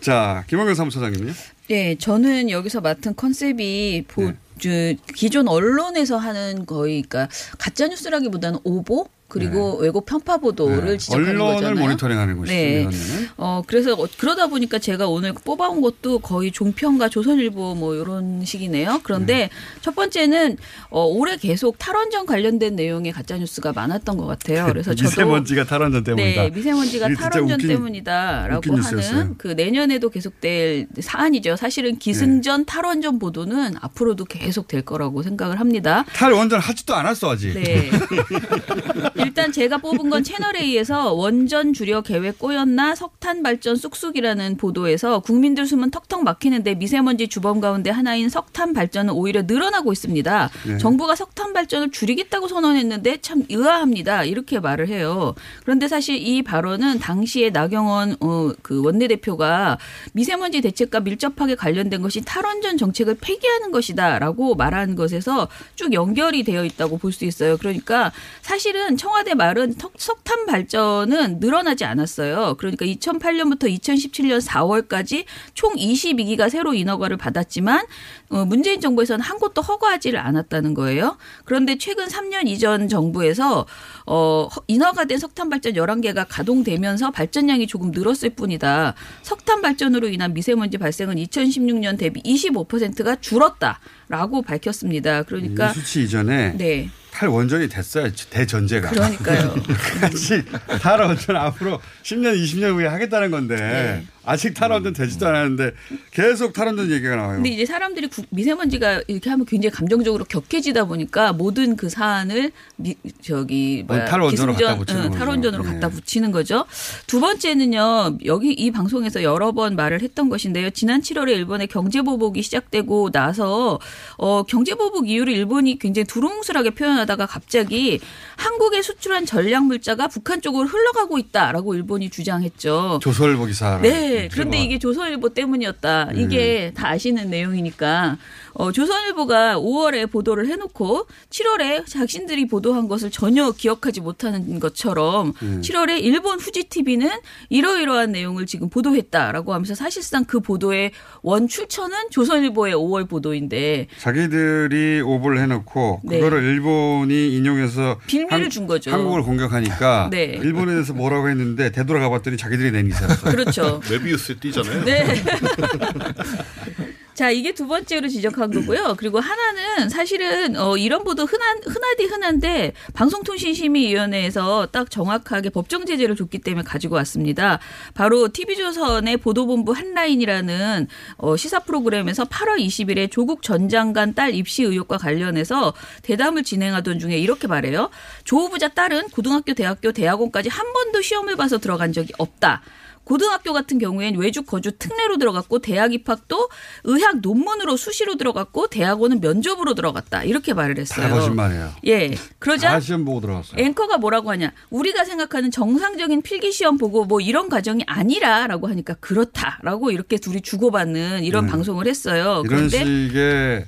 자, 0.00 0.44
김원경 0.48 0.74
사무처장님은요? 0.74 1.32
네, 1.68 1.94
저는 1.96 2.50
여기서 2.50 2.80
맡은 2.80 3.14
컨셉이 3.14 4.04
보, 4.08 4.22
네. 4.24 4.36
저, 4.60 4.68
기존 5.14 5.48
언론에서 5.48 6.18
하는 6.18 6.66
거의 6.66 7.02
그러니까 7.02 7.32
가짜 7.58 7.86
뉴스라기보다는 7.86 8.58
오보 8.64 9.08
그리고 9.26 9.78
왜곡 9.78 10.06
편파 10.06 10.36
보도를 10.36 10.84
네. 10.92 10.96
지적하는 10.96 11.30
언론을 11.40 11.54
거잖아요. 11.54 11.84
모니터링하는 11.84 12.36
것이죠. 12.38 12.54
네. 12.54 12.88
어 13.36 13.62
그래서 13.66 13.94
어, 13.94 14.06
그러다 14.18 14.46
보니까 14.46 14.78
제가 14.78 15.08
오늘 15.08 15.32
뽑아온 15.32 15.80
것도 15.80 16.20
거의 16.20 16.52
종편과 16.52 17.08
조선일보 17.08 17.74
뭐 17.74 17.94
이런 17.96 18.44
식이네요. 18.44 19.00
그런데 19.02 19.34
네. 19.34 19.50
첫 19.80 19.94
번째는 19.96 20.56
어 20.90 21.04
올해 21.06 21.36
계속 21.36 21.78
탈원전 21.78 22.26
관련된 22.26 22.76
내용의 22.76 23.10
가짜 23.12 23.36
뉴스가 23.36 23.72
많았던 23.72 24.16
것 24.18 24.26
같아요. 24.26 24.66
그래서 24.66 24.94
저도 24.94 25.08
미세먼지가 25.10 25.64
탈원전 25.64 26.04
때문이다. 26.04 26.42
네, 26.42 26.50
미세먼지가 26.50 27.08
탈원전 27.14 27.54
웃긴- 27.60 27.68
때문이다라고 27.70 28.56
웃긴 28.58 28.74
뉴스였어요. 28.74 29.18
하는 29.18 29.34
그 29.38 29.48
내년에도 29.48 30.10
계속될 30.10 30.88
사안이죠. 31.00 31.56
사실은 31.56 31.98
기승전 31.98 32.60
네. 32.60 32.64
탈원전 32.66 33.18
보도는 33.18 33.74
앞으로도 33.80 34.26
계속 34.26 34.68
될 34.68 34.82
거라고 34.82 35.22
생각을 35.22 35.58
합니다. 35.58 36.04
탈원전 36.14 36.60
하지도 36.60 36.94
않았어 36.94 37.32
아직. 37.32 37.54
네. 37.54 37.90
일단 39.16 39.50
제가 39.52 39.78
뽑은 39.78 40.10
건 40.10 40.22
채널A에서 40.22 41.14
원전 41.14 41.72
주려 41.72 42.02
계획 42.02 42.38
꼬였나 42.38 42.94
석탄 42.94 43.42
발전 43.42 43.76
쑥쑥이라는 43.76 44.56
보도에서 44.56 45.20
국민들 45.20 45.66
숨은 45.66 45.90
턱턱 45.90 46.24
막히는데 46.24 46.74
미세먼지 46.74 47.28
주범 47.28 47.60
가운데 47.60 47.90
하나인 47.90 48.28
석탄 48.28 48.74
발전은 48.74 49.14
오히려 49.14 49.42
늘어나고 49.42 49.92
있습니다. 49.92 50.50
네. 50.66 50.78
정부가 50.78 51.14
석탄 51.14 51.52
발전을 51.52 51.90
줄이겠다고 51.90 52.48
선언했는데 52.48 53.18
참 53.22 53.44
의아합니다. 53.48 54.24
이렇게 54.24 54.60
말을 54.60 54.88
해요. 54.88 55.34
그런데 55.62 55.88
사실 55.88 56.16
이 56.16 56.42
발언은 56.42 56.98
당시에 56.98 57.50
나경원 57.50 58.16
어, 58.20 58.52
그 58.62 58.82
원내대표가 58.84 59.78
미세먼지 60.12 60.60
대책과 60.60 61.00
밀접하게 61.00 61.54
관련된 61.54 62.02
것이 62.02 62.20
탈원전 62.22 62.76
정책을 62.76 63.16
폐기하는 63.20 63.70
것이다라고 63.70 64.54
말한 64.56 64.94
것에서 64.94 65.48
쭉 65.74 65.92
연결이 65.92 66.44
되어 66.44 66.64
있다고 66.64 66.98
볼 66.98 67.14
수 67.14 67.24
있어요. 67.24 67.56
그러니까 67.56 68.12
사실은 68.42 68.96
청와대 69.04 69.34
말은 69.34 69.74
턱- 69.74 69.92
석탄 69.98 70.46
발전은 70.46 71.38
늘어나지 71.38 71.84
않았어요. 71.84 72.54
그러니까 72.56 72.86
2008년부터 72.86 73.64
2017년 73.78 74.40
4월까지 74.40 75.26
총 75.52 75.74
22기가 75.74 76.48
새로 76.48 76.72
인허가를 76.72 77.18
받았지만 77.18 77.84
어, 78.30 78.46
문재인 78.46 78.80
정부에서는 78.80 79.22
한 79.22 79.38
곳도 79.38 79.60
허가하지를 79.60 80.18
않았다는 80.18 80.72
거예요. 80.72 81.18
그런데 81.44 81.76
최근 81.76 82.06
3년 82.06 82.48
이전 82.48 82.88
정부에서 82.88 83.66
어, 84.06 84.48
허- 84.50 84.62
인허가된 84.68 85.18
석탄 85.18 85.50
발전 85.50 85.74
11개가 85.74 86.24
가동되면서 86.26 87.10
발전량이 87.10 87.66
조금 87.66 87.90
늘었을 87.90 88.30
뿐이다. 88.30 88.94
석탄 89.22 89.60
발전으로 89.60 90.08
인한 90.08 90.32
미세먼지 90.32 90.78
발생은 90.78 91.16
2016년 91.16 91.98
대비 91.98 92.22
25%가 92.22 93.16
줄었다라고 93.16 94.40
밝혔습니다. 94.40 95.24
그러니까 95.24 95.72
이 95.72 95.74
수치 95.74 96.04
이전에 96.04 96.56
네. 96.56 96.88
탈원전이 97.14 97.68
됐어요. 97.68 98.10
대전제가. 98.28 98.90
그러니까요. 98.90 99.54
같이 100.00 100.44
탈원전 100.82 101.36
앞으로 101.36 101.80
10년, 102.02 102.36
20년 102.36 102.74
후에 102.74 102.86
하겠다는 102.86 103.30
건데 103.30 103.56
네. 103.56 104.06
아직 104.26 104.54
탈원전 104.54 104.92
되지도 104.92 105.26
않았는데 105.26 105.72
계속 106.12 106.52
탈원전 106.52 106.90
얘기가 106.90 107.16
나와요. 107.16 107.34
근데 107.36 107.50
이제 107.50 107.66
사람들이 107.66 108.08
구- 108.08 108.22
미세먼지가 108.30 109.02
이렇게 109.08 109.30
하면 109.30 109.46
굉장히 109.46 109.72
감정적으로 109.74 110.24
격해지다 110.24 110.84
보니까 110.86 111.32
모든 111.32 111.76
그 111.76 111.88
사안을 111.88 112.52
미, 112.76 112.94
저기 113.22 113.84
뭐야, 113.86 114.02
어, 114.02 114.04
탈원전으로 114.06 114.52
기승전, 114.52 114.66
갖다 114.68 114.78
붙이는 114.78 115.02
응, 115.02 115.08
거죠. 115.10 115.18
탈원전으로 115.18 115.64
예. 115.64 115.68
갖다 115.68 115.88
붙이는 115.88 116.30
거죠. 116.32 116.64
두 117.06 117.20
번째는요. 117.20 118.18
여기 118.24 118.52
이 118.52 118.70
방송에서 118.70 119.22
여러 119.22 119.52
번 119.52 119.76
말을 119.76 120.02
했던 120.02 120.28
것인데요. 120.28 120.70
지난 120.70 121.00
7월에 121.00 121.28
일본의 121.30 121.66
경제 121.68 122.02
보복이 122.02 122.42
시작되고 122.42 123.10
나서 123.10 123.78
어, 124.16 124.42
경제 124.44 124.74
보복 124.74 125.08
이유를 125.08 125.32
일본이 125.32 125.78
굉장히 125.78 126.06
두루뭉술하게 126.06 126.70
표현하다가 126.70 127.26
갑자기 127.26 128.00
한국에 128.36 128.82
수출한 128.82 129.26
전략 129.26 129.64
물자가 129.66 130.08
북한 130.08 130.40
쪽으로 130.40 130.66
흘러가고 130.66 131.18
있다라고 131.18 131.74
일본이 131.74 132.10
주장했죠. 132.10 133.00
조선일보 133.02 133.46
기사. 133.46 133.78
네. 133.82 134.13
그런데 134.30 134.58
이게 134.62 134.78
조선일보 134.78 135.30
때문이었다. 135.30 136.10
이게 136.14 136.72
다 136.74 136.88
아시는 136.88 137.30
내용이니까. 137.30 138.18
어, 138.54 138.70
조선일보가 138.70 139.56
5월에 139.58 140.10
보도를 140.10 140.46
해놓고 140.48 141.06
7월에 141.30 141.86
자신들이 141.86 142.46
보도한 142.46 142.88
것을 142.88 143.10
전혀 143.10 143.50
기억하지 143.50 144.00
못하는 144.00 144.60
것처럼 144.60 145.32
음. 145.42 145.60
7월에 145.60 146.00
일본 146.02 146.38
후지 146.38 146.64
TV는 146.64 147.10
이러이러한 147.48 148.12
내용을 148.12 148.46
지금 148.46 148.68
보도했다라고 148.70 149.52
하면서 149.52 149.74
사실상 149.74 150.24
그 150.24 150.40
보도의 150.40 150.92
원 151.22 151.48
출처는 151.48 152.10
조선일보의 152.10 152.74
5월 152.74 153.08
보도인데 153.08 153.88
자기들이 153.98 155.00
오보를 155.00 155.40
해놓고 155.40 156.02
네. 156.04 156.20
그거를 156.20 156.44
일본이 156.44 157.34
인용해서 157.34 157.98
빌미를 158.06 158.50
준 158.50 158.66
거죠. 158.68 158.92
한국을 158.92 159.22
공격하니까 159.22 160.10
네. 160.12 160.38
일본에 160.42 160.72
대해서 160.72 160.92
뭐라고 160.92 161.28
했는데 161.28 161.72
되돌아가 161.72 162.08
봤더니 162.08 162.36
자기들이 162.36 162.70
낸 162.70 162.86
기사였어요. 162.88 163.32
그렇죠. 163.34 163.80
메비우스 164.04 164.38
뛰잖아요. 164.38 164.84
네. 164.84 165.24
자, 167.14 167.30
이게 167.30 167.52
두 167.54 167.68
번째로 167.68 168.08
지적한 168.08 168.50
거고요. 168.50 168.96
그리고 168.98 169.20
하나는 169.20 169.88
사실은 169.88 170.56
어 170.56 170.76
이런 170.76 171.04
보도 171.04 171.24
흔한 171.24 171.58
흔하디 171.64 172.06
흔한데 172.06 172.72
방송통신심의위원회에서 172.92 174.66
딱 174.72 174.90
정확하게 174.90 175.50
법정 175.50 175.86
제재를 175.86 176.16
줬기 176.16 176.40
때문에 176.40 176.64
가지고 176.64 176.96
왔습니다. 176.96 177.60
바로 177.94 178.28
TV조선의 178.32 179.18
보도본부 179.18 179.72
한라인이라는 179.72 180.88
어 181.18 181.36
시사 181.36 181.60
프로그램에서 181.60 182.24
8월 182.24 182.58
20일에 182.58 183.08
조국 183.08 183.42
전 183.42 183.68
장관 183.68 184.14
딸 184.14 184.34
입시 184.34 184.64
의혹과 184.64 184.98
관련해서 184.98 185.72
대담을 186.02 186.42
진행하던 186.42 186.98
중에 186.98 187.16
이렇게 187.16 187.46
말해요. 187.46 187.90
조 188.24 188.38
후보자 188.38 188.68
딸은 188.68 189.10
고등학교, 189.10 189.54
대학교, 189.54 189.92
대학원까지 189.92 190.48
한 190.48 190.72
번도 190.72 191.00
시험을 191.00 191.36
봐서 191.36 191.58
들어간 191.58 191.92
적이 191.92 192.12
없다. 192.18 192.62
고등학교 193.04 193.52
같은 193.52 193.78
경우엔 193.78 194.16
외주 194.16 194.42
거주 194.42 194.72
특례로 194.78 195.18
들어갔고 195.18 195.60
대학 195.60 195.92
입학도 195.92 196.48
의학 196.84 197.20
논문으로 197.20 197.76
수시로 197.76 198.16
들어갔고 198.16 198.68
대학원은 198.68 199.20
면접으로 199.20 199.74
들어갔다 199.74 200.24
이렇게 200.24 200.54
말을 200.54 200.78
했어요. 200.78 201.08
다 201.08 201.14
거짓말이에요. 201.14 201.72
예. 201.86 202.14
그러자 202.38 202.70
다 202.70 202.80
시험 202.80 203.04
보고 203.04 203.20
들어갔어요. 203.20 203.62
앵커가 203.62 203.98
뭐라고 203.98 204.30
하냐? 204.30 204.52
우리가 204.70 205.04
생각하는 205.04 205.50
정상적인 205.50 206.22
필기 206.22 206.52
시험 206.52 206.78
보고 206.78 207.04
뭐 207.04 207.20
이런 207.20 207.48
과정이 207.48 207.84
아니라라고 207.86 208.68
하니까 208.68 208.94
그렇다라고 208.94 209.90
이렇게 209.90 210.16
둘이 210.16 210.40
주고받는 210.40 211.24
이런 211.24 211.46
네. 211.46 211.50
방송을 211.52 211.86
했어요. 211.86 212.42
이런 212.44 212.68
그런데 212.68 212.78
식의 212.84 213.66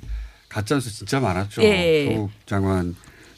가짜뉴스 0.49 0.91
진짜 0.91 1.19
많았죠. 1.19 1.61
예. 1.63 2.05
조국 2.13 2.31
장관 2.45 2.95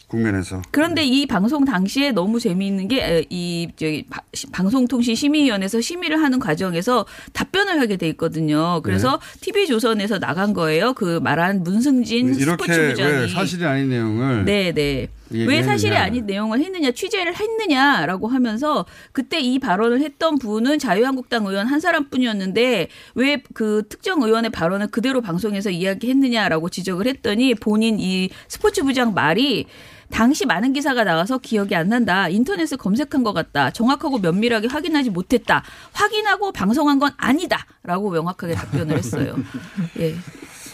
국면에서. 0.10 0.62
그런데 0.72 1.04
이 1.06 1.26
방송 1.26 1.64
당시에 1.66 2.12
너무 2.12 2.40
재미있는 2.40 2.88
게 2.88 3.24
이 3.30 3.68
저기 3.76 4.06
바- 4.10 4.22
시- 4.34 4.48
방송통신 4.48 5.16
심의위원회에서 5.16 5.82
심의를 5.82 6.22
하는 6.22 6.40
과정에서 6.40 7.06
답변을 7.34 7.80
하게 7.80 7.96
돼 7.98 8.08
있거든요. 8.10 8.82
그래서 8.84 9.20
TV 9.42 9.68
조선에서 9.68 10.20
나간 10.20 10.54
거예요. 10.54 10.94
그 10.94 11.20
말한 11.20 11.64
문승진 11.64 12.32
네. 12.34 12.38
이렇게 12.40 12.64
스포츠부장이 12.74 13.12
왜 13.22 13.28
사실이 13.28 13.64
아닌 13.66 13.90
내용을 13.90 14.46
네, 14.46 14.72
네. 14.74 15.08
왜. 15.32 15.64
사실이 15.64 15.96
아닌 15.96 16.26
내용을 16.26 16.60
했느냐, 16.60 16.92
취재를 16.92 17.36
했느냐라고 17.36 18.28
하면서 18.28 18.86
그때 19.12 19.40
이 19.40 19.60
발언을 19.60 20.02
했던 20.02 20.38
분은 20.40 20.80
자유한국당 20.80 21.46
의원 21.46 21.68
한 21.68 21.80
사람뿐이었는데 21.80 22.88
왜 23.16 23.44
그 23.54 23.84
특정 23.90 24.22
의원의 24.22 24.52
발언을 24.52 24.88
그대로 24.88 25.22
방송에서 25.22 25.70
이야기했느냐라고 25.70 26.70
지적을 26.70 27.08
했더니 27.08 27.56
본인 27.56 28.00
이 28.00 28.30
스포츠 28.48 28.84
부장 28.84 29.14
말이 29.14 29.66
당시 30.10 30.46
많은 30.46 30.74
기사가 30.74 31.04
나와서 31.04 31.38
기억이 31.38 31.76
안 31.76 31.90
난다. 31.90 32.30
인터넷을 32.30 32.78
검색한 32.78 33.24
것 33.24 33.34
같다. 33.34 33.70
정확하고 33.72 34.18
면밀하게 34.20 34.68
확인하지 34.68 35.10
못했다. 35.12 35.64
확인하고 35.94 36.52
방송한 36.52 37.00
건 37.00 37.12
아니다. 37.18 37.66
라고 37.84 38.10
명확하게 38.10 38.56
답변을 38.56 38.98
했어요. 38.98 39.36
예. 40.00 40.16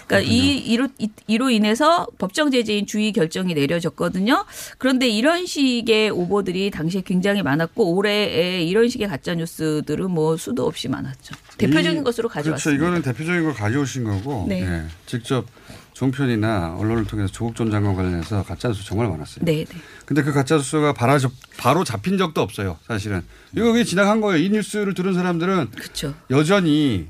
그러니까 0.07 0.31
이 0.31 0.57
이로 0.57 0.87
이- 0.99 1.09
이로 1.27 1.49
인해서 1.49 2.05
법정 2.17 2.51
제재인 2.51 2.85
주의 2.85 3.11
결정이 3.11 3.53
내려졌거든요. 3.53 4.45
그런데 4.77 5.07
이런 5.07 5.45
식의 5.45 6.11
오보들이 6.11 6.71
당시에 6.71 7.01
굉장히 7.01 7.41
많았고 7.41 7.95
올해에 7.95 8.63
이런 8.63 8.87
식의 8.89 9.07
가짜 9.07 9.33
뉴스들은 9.35 10.11
뭐 10.11 10.37
수도 10.37 10.65
없이 10.67 10.87
많았죠. 10.87 11.35
대표적인 11.57 12.01
이- 12.01 12.03
것으로 12.03 12.29
그렇죠. 12.29 12.51
가져왔습니다. 12.51 12.83
이거는 12.83 13.01
대표적인 13.01 13.43
걸 13.43 13.53
가져오신 13.53 14.03
거고 14.03 14.45
네. 14.47 14.61
예. 14.61 14.83
직접 15.05 15.45
종편이나 15.93 16.75
언론을 16.77 17.05
통해서 17.05 17.31
조국 17.31 17.55
전 17.55 17.71
장관 17.71 17.95
관련해서 17.95 18.43
가짜 18.43 18.67
뉴스 18.67 18.83
정말 18.83 19.07
많았어요. 19.07 19.45
네, 19.45 19.63
네. 19.63 19.77
근데 20.05 20.21
그 20.23 20.33
가짜 20.33 20.57
뉴스가 20.57 20.91
바로, 20.93 21.17
잡- 21.17 21.31
바로 21.57 21.83
잡힌 21.85 22.17
적도 22.17 22.41
없어요. 22.41 22.77
사실은. 22.85 23.21
이거 23.55 23.71
그냥 23.71 23.85
지나간 23.85 24.19
거예요. 24.19 24.43
이 24.43 24.49
뉴스를 24.49 24.93
들은 24.93 25.13
사람들은 25.13 25.71
그렇죠. 25.71 26.13
여전히 26.29 27.07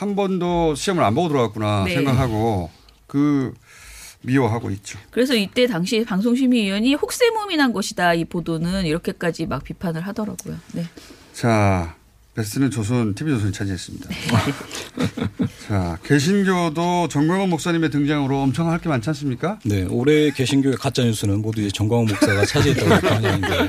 한 0.00 0.16
번도 0.16 0.74
시험을 0.76 1.04
안 1.04 1.14
보고 1.14 1.28
들어갔구나 1.28 1.84
네. 1.84 1.94
생각하고 1.94 2.70
그 3.06 3.52
미워하고 4.22 4.70
있죠. 4.70 4.98
그래서 5.10 5.34
이때 5.34 5.66
당시 5.66 6.02
방송심의위원이 6.04 6.94
혹세무민한 6.94 7.74
것이다 7.74 8.14
이 8.14 8.24
보도는 8.24 8.86
이렇게까지 8.86 9.44
막 9.44 9.62
비판을 9.62 10.00
하더라고요. 10.06 10.56
네. 10.72 10.86
자, 11.34 11.94
베스트는 12.34 12.70
조선, 12.70 13.14
TV조선이 13.14 13.52
차지했습니다. 13.52 14.08
네. 14.08 15.36
자, 15.68 15.98
개신교도 16.04 17.08
정광훈 17.08 17.50
목사님의 17.50 17.90
등장으로 17.90 18.40
엄청 18.40 18.70
할 18.70 18.78
게 18.80 18.88
많지 18.88 19.10
않습니까? 19.10 19.58
네, 19.66 19.82
올해 19.84 20.30
개신교의 20.30 20.76
가짜 20.76 21.04
뉴스는 21.04 21.42
모두 21.42 21.60
이제 21.60 21.70
정광훈 21.70 22.06
목사가 22.06 22.46
차지했다고 22.46 22.88
반영인데 23.06 23.68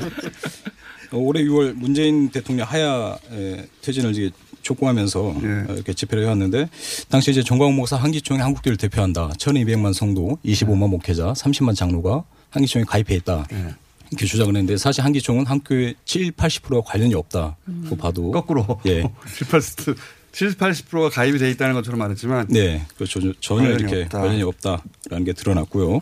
올해 1.12 1.42
6월 1.44 1.74
문재인 1.74 2.30
대통령 2.30 2.66
하야 2.66 3.18
에, 3.32 3.66
퇴진을 3.82 4.12
이제 4.12 4.30
촉구하면서 4.62 5.34
예. 5.42 5.46
어, 5.70 5.74
이렇게 5.74 5.92
집회를 5.92 6.24
해왔는데 6.24 6.68
당시 7.08 7.30
이제 7.30 7.42
정광훈 7.42 7.74
목사 7.74 7.96
한기총이 7.96 8.40
한국교를 8.40 8.76
대표한다. 8.78 9.30
1,200만 9.38 9.92
성도, 9.92 10.38
25만 10.44 10.88
목회자, 10.88 11.32
30만 11.32 11.76
장로가 11.76 12.24
한기총에 12.50 12.84
가입해 12.84 13.14
있다. 13.16 13.46
예. 13.52 13.74
이렇게 14.10 14.26
주장을 14.26 14.54
했는데 14.54 14.76
사실 14.76 15.02
한기총은 15.04 15.46
한국교회 15.46 15.94
7, 16.04 16.32
80%가 16.32 16.82
관련이 16.82 17.14
없다고 17.14 17.96
봐도 17.98 18.30
거꾸로. 18.30 18.66
예. 18.86 19.02
7, 19.36 19.48
80, 19.50 19.96
70, 20.32 20.58
80%가 20.58 21.10
가입이 21.10 21.38
돼 21.38 21.50
있다는 21.50 21.74
것처럼 21.74 21.98
말했지만 21.98 22.46
네, 22.48 22.86
그렇죠. 22.96 23.20
전혀 23.40 23.64
관련이 23.64 23.82
이렇게 23.82 24.02
없다. 24.04 24.20
관련이 24.20 24.42
없다라는 24.42 25.24
게 25.24 25.32
드러났고요. 25.32 26.00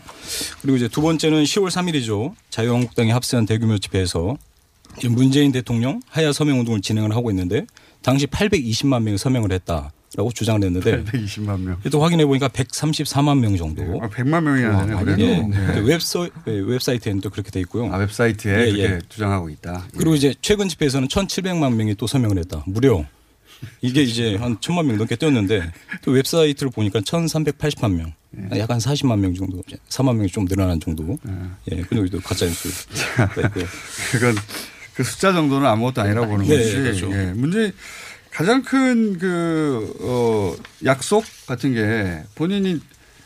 그리고 0.63 0.77
이제 0.77 0.89
두 0.89 1.03
번째는 1.03 1.45
10월 1.45 1.69
3일이죠. 1.71 2.35
자유한국당이 2.51 3.11
합세한 3.11 3.47
대규모 3.47 3.79
집회에서 3.79 4.37
문재인 5.09 5.53
대통령 5.53 6.01
하야 6.09 6.33
서명 6.33 6.59
운동을 6.61 6.81
진행을 6.81 7.15
하고 7.15 7.31
있는데 7.31 7.67
당시 8.03 8.27
820만 8.27 9.03
명이 9.03 9.19
서명을 9.19 9.53
했다라고 9.53 10.33
주장을 10.35 10.63
했는데 10.63 11.05
820만 11.05 11.61
명. 11.61 11.79
또 11.91 12.03
확인해 12.03 12.25
보니까 12.25 12.49
134만 12.49 13.39
명 13.41 13.57
정도. 13.57 13.83
아, 14.03 14.09
100만 14.09 14.43
명이나 14.43 14.87
되네, 14.87 15.05
그래도. 15.05 15.23
예. 15.23 15.37
네. 15.43 15.75
그 15.75 15.87
웹서, 15.87 16.29
예, 16.47 16.53
웹사이트에는 16.53 17.21
또 17.21 17.31
그렇게 17.31 17.51
돼 17.51 17.61
있고요. 17.61 17.93
아, 17.93 17.99
웹사이트에 17.99 18.53
예, 18.53 18.73
그렇게 18.73 18.83
예. 18.83 18.99
주장하고 19.09 19.51
있다. 19.51 19.87
그리고 19.97 20.15
이제 20.15 20.35
최근 20.41 20.69
집회에서는 20.69 21.09
1,700만 21.09 21.75
명이 21.75 21.95
또 21.97 22.07
서명을 22.07 22.39
했다. 22.39 22.65
무려 22.67 23.05
이게 23.83 24.03
이제 24.03 24.37
한 24.37 24.57
천만 24.61 24.87
명 24.87 24.97
넘게 24.97 25.17
뛰었는데 25.17 25.71
또 26.03 26.13
웹사이트를 26.13 26.73
보니까 26.73 27.01
1,380만 27.01 27.93
명. 27.95 28.13
약간 28.57 28.79
40만 28.79 29.19
명 29.19 29.35
정도, 29.35 29.61
4만 29.89 30.15
명이 30.15 30.29
좀 30.29 30.47
늘어난 30.47 30.81
정도. 30.81 31.19
예, 31.71 31.83
그 31.83 31.97
정도 31.97 32.21
가짜 32.21 32.47
뉴스. 32.47 32.69
있고요. 32.69 33.67
그건 34.13 34.35
그 34.95 35.05
숫자 35.05 35.33
정도는 35.33 35.67
아무것도 35.67 36.03
아니라고 36.03 36.29
보는 36.29 36.47
네, 36.47 36.57
거지. 36.57 36.77
그렇죠. 36.77 37.13
예. 37.13 37.33
문제 37.35 37.73
가장 38.31 38.63
큰 38.63 39.19
그, 39.19 39.93
어, 40.01 40.55
약속 40.85 41.25
같은 41.47 41.75
게 41.75 42.23
본인이 42.35 42.81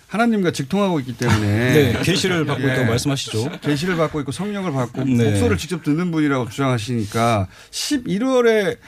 하나님과 0.08 0.52
직통하고 0.52 1.00
있기 1.00 1.16
때문에. 1.16 1.40
네, 1.92 2.00
계시를 2.02 2.46
받고 2.46 2.62
있다고 2.62 2.84
말씀하시죠. 2.86 3.58
계시를 3.60 3.96
받고 3.96 4.20
있고 4.20 4.32
성령을 4.32 4.72
받고 4.72 5.04
네. 5.04 5.30
목소리를 5.30 5.56
직접 5.58 5.82
듣는 5.82 6.10
분이라고 6.12 6.48
주장하시니까 6.48 7.48
11월에 7.70 8.78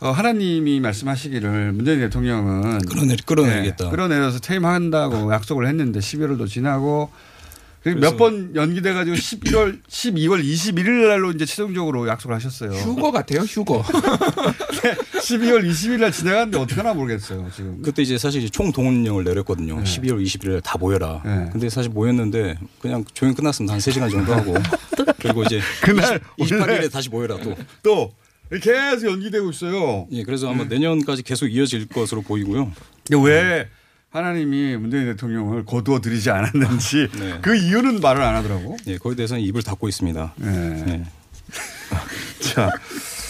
어, 0.00 0.10
하나님이 0.10 0.80
말씀하시기를 0.80 1.72
문재인 1.72 2.00
대통령은 2.00 2.80
끌어내, 2.80 3.16
끌어내겠다. 3.24 3.84
네, 3.84 3.90
끌어내려서 3.90 4.40
퇴임한다고 4.40 5.32
약속을 5.32 5.66
했는데 5.66 6.00
11월도 6.00 6.46
지나고 6.48 7.10
몇 7.84 8.16
번 8.16 8.54
연기돼 8.56 8.92
가지고 8.94 9.16
11월 9.16 9.78
12월 9.86 10.42
21일 10.42 11.08
날로 11.08 11.30
이제 11.32 11.44
최종적으로 11.44 12.08
약속을 12.08 12.34
하셨어요. 12.36 12.70
휴거 12.70 13.12
같아요, 13.12 13.40
휴거. 13.40 13.82
12월 15.20 15.68
20일 15.68 16.00
날 16.00 16.12
지나갔는데 16.12 16.58
어떻게 16.58 16.80
하나 16.80 16.94
모르겠어요, 16.94 17.50
지금. 17.54 17.82
그때 17.82 18.02
이제 18.02 18.16
사실 18.18 18.40
이제 18.42 18.48
총 18.50 18.72
동원령을 18.72 19.24
내렸거든요. 19.24 19.82
12월 19.82 20.22
20일 20.24 20.50
날 20.52 20.60
다 20.62 20.78
모여라. 20.78 21.20
네. 21.24 21.48
근데 21.52 21.68
사실 21.68 21.90
모였는데 21.90 22.56
그냥 22.80 23.04
조용 23.12 23.34
끝났습니다. 23.34 23.74
한 23.74 23.80
3시간 23.80 24.10
정도 24.10 24.34
하고. 24.34 24.54
그리고 25.20 25.42
이제 25.44 25.60
그날 25.82 26.20
20, 26.38 26.60
오늘 26.60 26.66
28일에 26.80 26.92
다시 26.92 27.08
모여라 27.10 27.38
또. 27.42 27.54
또 27.82 28.12
계속 28.62 29.10
연기되고 29.10 29.50
있어요. 29.50 30.06
예, 30.12 30.22
그래서 30.22 30.48
아마 30.50 30.64
내년까지 30.64 31.22
계속 31.22 31.48
이어질 31.48 31.86
것으로 31.88 32.22
보이고요. 32.22 32.72
근데 33.08 33.28
왜 33.30 33.68
하나님이 34.14 34.76
문재인 34.76 35.06
대통령을 35.06 35.64
거두어 35.64 36.00
들이지 36.00 36.30
않았는지 36.30 37.08
네. 37.18 37.38
그 37.42 37.56
이유는 37.56 37.98
말을 38.00 38.22
안 38.22 38.36
하더라고. 38.36 38.76
예, 38.86 38.96
거기에 38.96 39.16
대해서는 39.16 39.42
입을 39.42 39.62
닫고 39.64 39.88
있습니다. 39.88 40.34
네. 40.36 40.84
예. 40.88 41.04
자, 42.54 42.70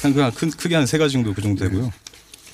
한 0.03 0.13
그냥 0.13 0.31
큰 0.33 0.51
크게 0.51 0.75
한 0.75 0.87
세 0.87 0.99
가지 0.99 1.15
정도 1.15 1.33
그 1.33 1.41
정도 1.41 1.65
되고요. 1.65 1.91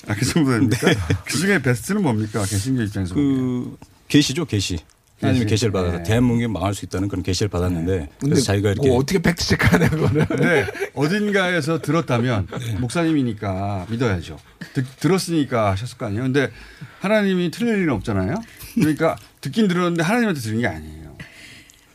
아, 0.07 0.15
그 0.15 0.25
정도 0.25 0.51
됩니까? 0.51 0.87
그 1.25 1.37
중에 1.37 1.61
베스트는 1.61 2.01
뭡니까? 2.01 2.45
개신교 2.45 2.81
입장에서. 2.83 3.13
그 3.15 3.77
계시죠, 4.07 4.45
계시. 4.45 4.79
하나님의 5.21 5.45
계시. 5.45 5.49
계시를 5.49 5.71
받아서 5.71 5.97
네. 5.97 6.03
대한민국이 6.03 6.47
망할 6.47 6.73
수 6.73 6.85
있다는 6.85 7.07
그런 7.07 7.23
계시를 7.23 7.49
받았는데 7.49 7.91
근데 7.91 8.09
그래서 8.21 8.41
자기가 8.43 8.71
이렇게 8.71 8.87
뭐 8.89 8.97
어떻게 8.97 9.19
팩트 9.19 9.45
체크하냐 9.45 9.89
그거를. 9.89 10.27
네. 10.39 10.65
어딘가에서 10.93 11.81
들었다면 11.81 12.47
목사님이니까 12.79 13.87
믿어야죠. 13.89 14.37
듣, 14.73 14.85
들었으니까 14.99 15.71
하셨을 15.71 15.97
거 15.97 16.07
아니에요. 16.07 16.23
근데 16.23 16.51
하나님이 16.99 17.51
틀릴 17.51 17.77
일은 17.79 17.93
없잖아요. 17.93 18.35
그러니까 18.75 19.15
듣긴 19.41 19.67
들었는데 19.67 20.03
하나님한테 20.03 20.41
들은 20.41 20.59
게 20.59 20.67
아니에요. 20.67 21.01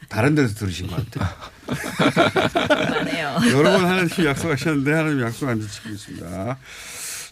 다른 0.09 0.35
데서 0.35 0.55
들으신 0.55 0.87
것 0.87 1.11
같아요. 1.11 1.29
여러 3.53 3.73
번 3.73 3.85
하나님이 3.85 4.27
약속하셨는데 4.27 4.93
하나님이 4.93 5.23
약속 5.23 5.49
안 5.49 5.61
지키고 5.61 5.95
있습니다. 5.95 6.59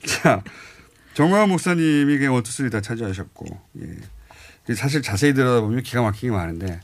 자, 0.07 0.42
정광훈 1.14 1.51
목사님이 1.51 2.26
원투쓰리 2.26 2.70
다 2.70 2.80
차지하셨고, 2.80 3.47
예. 3.80 3.86
사실 4.73 5.03
자세히 5.03 5.35
들여다보면 5.35 5.83
기가 5.83 6.03
막히게 6.03 6.31
많은데 6.31 6.81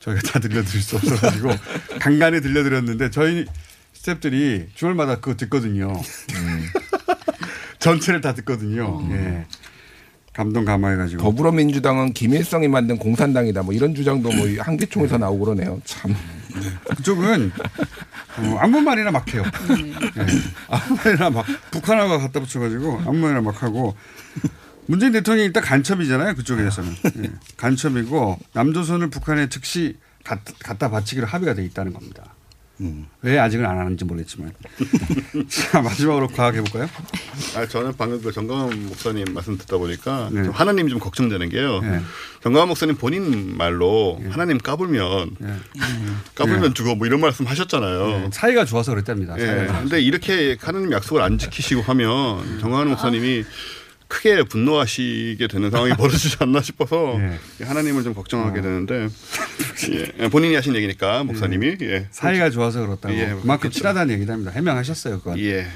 저희가 0.00 0.22
다 0.22 0.38
들려드릴 0.38 0.82
수 0.82 0.96
없어가지고 0.96 1.50
간간히 2.00 2.40
들려드렸는데 2.40 3.10
저희 3.10 3.46
스탭들이 3.94 4.68
주말마다 4.74 5.16
그거 5.16 5.36
듣거든요. 5.36 5.92
전체를 7.78 8.20
다 8.20 8.34
듣거든요. 8.34 9.06
예. 9.10 9.46
감동 10.32 10.64
감화해가지고. 10.64 11.22
더불어민주당은 11.22 12.12
김일성이 12.12 12.68
만든 12.68 12.96
공산당이다. 12.96 13.62
뭐 13.62 13.74
이런 13.74 13.94
주장도 13.94 14.30
뭐 14.30 14.46
한계총에서 14.58 15.18
나오고 15.18 15.44
그러네요. 15.44 15.80
참. 15.84 16.14
그쪽은 16.96 17.52
어, 18.38 18.56
아무 18.60 18.80
말이나 18.80 19.10
막 19.10 19.32
해요. 19.34 19.42
예. 19.70 20.26
아무 20.68 20.96
말이나 20.96 21.30
막 21.30 21.44
북한하고 21.70 22.18
갖다 22.18 22.40
붙여가지고 22.40 23.02
아무 23.06 23.14
말이나 23.14 23.40
막 23.40 23.62
하고 23.62 23.94
문재인 24.90 25.12
대통령이 25.12 25.46
일단 25.46 25.62
간첩이잖아요. 25.62 26.34
그쪽에서는 26.34 26.96
예. 27.24 27.30
간첩이고 27.56 28.40
남조선을 28.54 29.10
북한에 29.10 29.48
즉시 29.48 29.96
갖, 30.24 30.40
갖다 30.58 30.90
바치기로 30.90 31.28
합의가 31.28 31.54
돼 31.54 31.64
있다는 31.64 31.92
겁니다. 31.92 32.34
왜 33.22 33.38
아직은 33.38 33.66
안 33.66 33.78
하는지 33.78 34.04
모르겠지만 34.06 34.52
자 35.48 35.82
마지막으로 35.82 36.28
과학해 36.28 36.62
볼까요? 36.62 36.88
아, 37.54 37.66
저는 37.66 37.92
방금 37.98 38.22
그 38.22 38.32
정강원 38.32 38.86
목사님 38.86 39.34
말씀 39.34 39.58
듣다 39.58 39.76
보니까 39.76 40.30
네. 40.32 40.44
좀 40.44 40.52
하나님이 40.52 40.88
좀 40.88 40.98
걱정되는 40.98 41.50
게요. 41.50 41.80
네. 41.80 42.00
정강원 42.42 42.68
목사님 42.68 42.96
본인 42.96 43.56
말로 43.56 44.18
하나님 44.30 44.56
까불면 44.56 45.36
까불면 46.34 46.62
네. 46.68 46.74
죽어 46.74 46.94
뭐 46.94 47.06
이런 47.06 47.20
말씀 47.20 47.46
하셨잖아요. 47.46 48.06
네, 48.06 48.30
사이가 48.32 48.64
좋아서 48.64 48.92
그랬답니다. 48.92 49.36
근데 49.36 50.00
이렇게 50.00 50.56
하나님 50.58 50.90
약속을 50.90 51.20
안 51.20 51.36
지키시고 51.36 51.82
하면 51.82 52.60
정강원 52.60 52.88
목사님이 52.88 53.44
크게 54.10 54.42
분노하시게 54.42 55.46
되는 55.46 55.70
상황이 55.70 55.94
벌어지지 55.96 56.36
않나 56.40 56.60
싶어서 56.60 57.18
예. 57.18 57.64
하나님을 57.64 58.02
좀 58.02 58.12
걱정하게 58.12 58.60
되는데 58.60 59.08
예. 60.20 60.28
본인이 60.28 60.54
하신 60.56 60.74
얘기니까 60.76 61.24
목사님이 61.24 61.76
예. 61.80 62.08
사이가 62.10 62.50
좋아서 62.50 62.80
그렇다고 62.80 63.14
예, 63.14 63.28
그만큼 63.28 63.58
그렇죠. 63.60 63.78
친하다는 63.78 64.14
얘기도 64.14 64.32
합니다. 64.32 64.50
해명하셨어요. 64.50 65.18
그건. 65.20 65.38
예. 65.38 65.66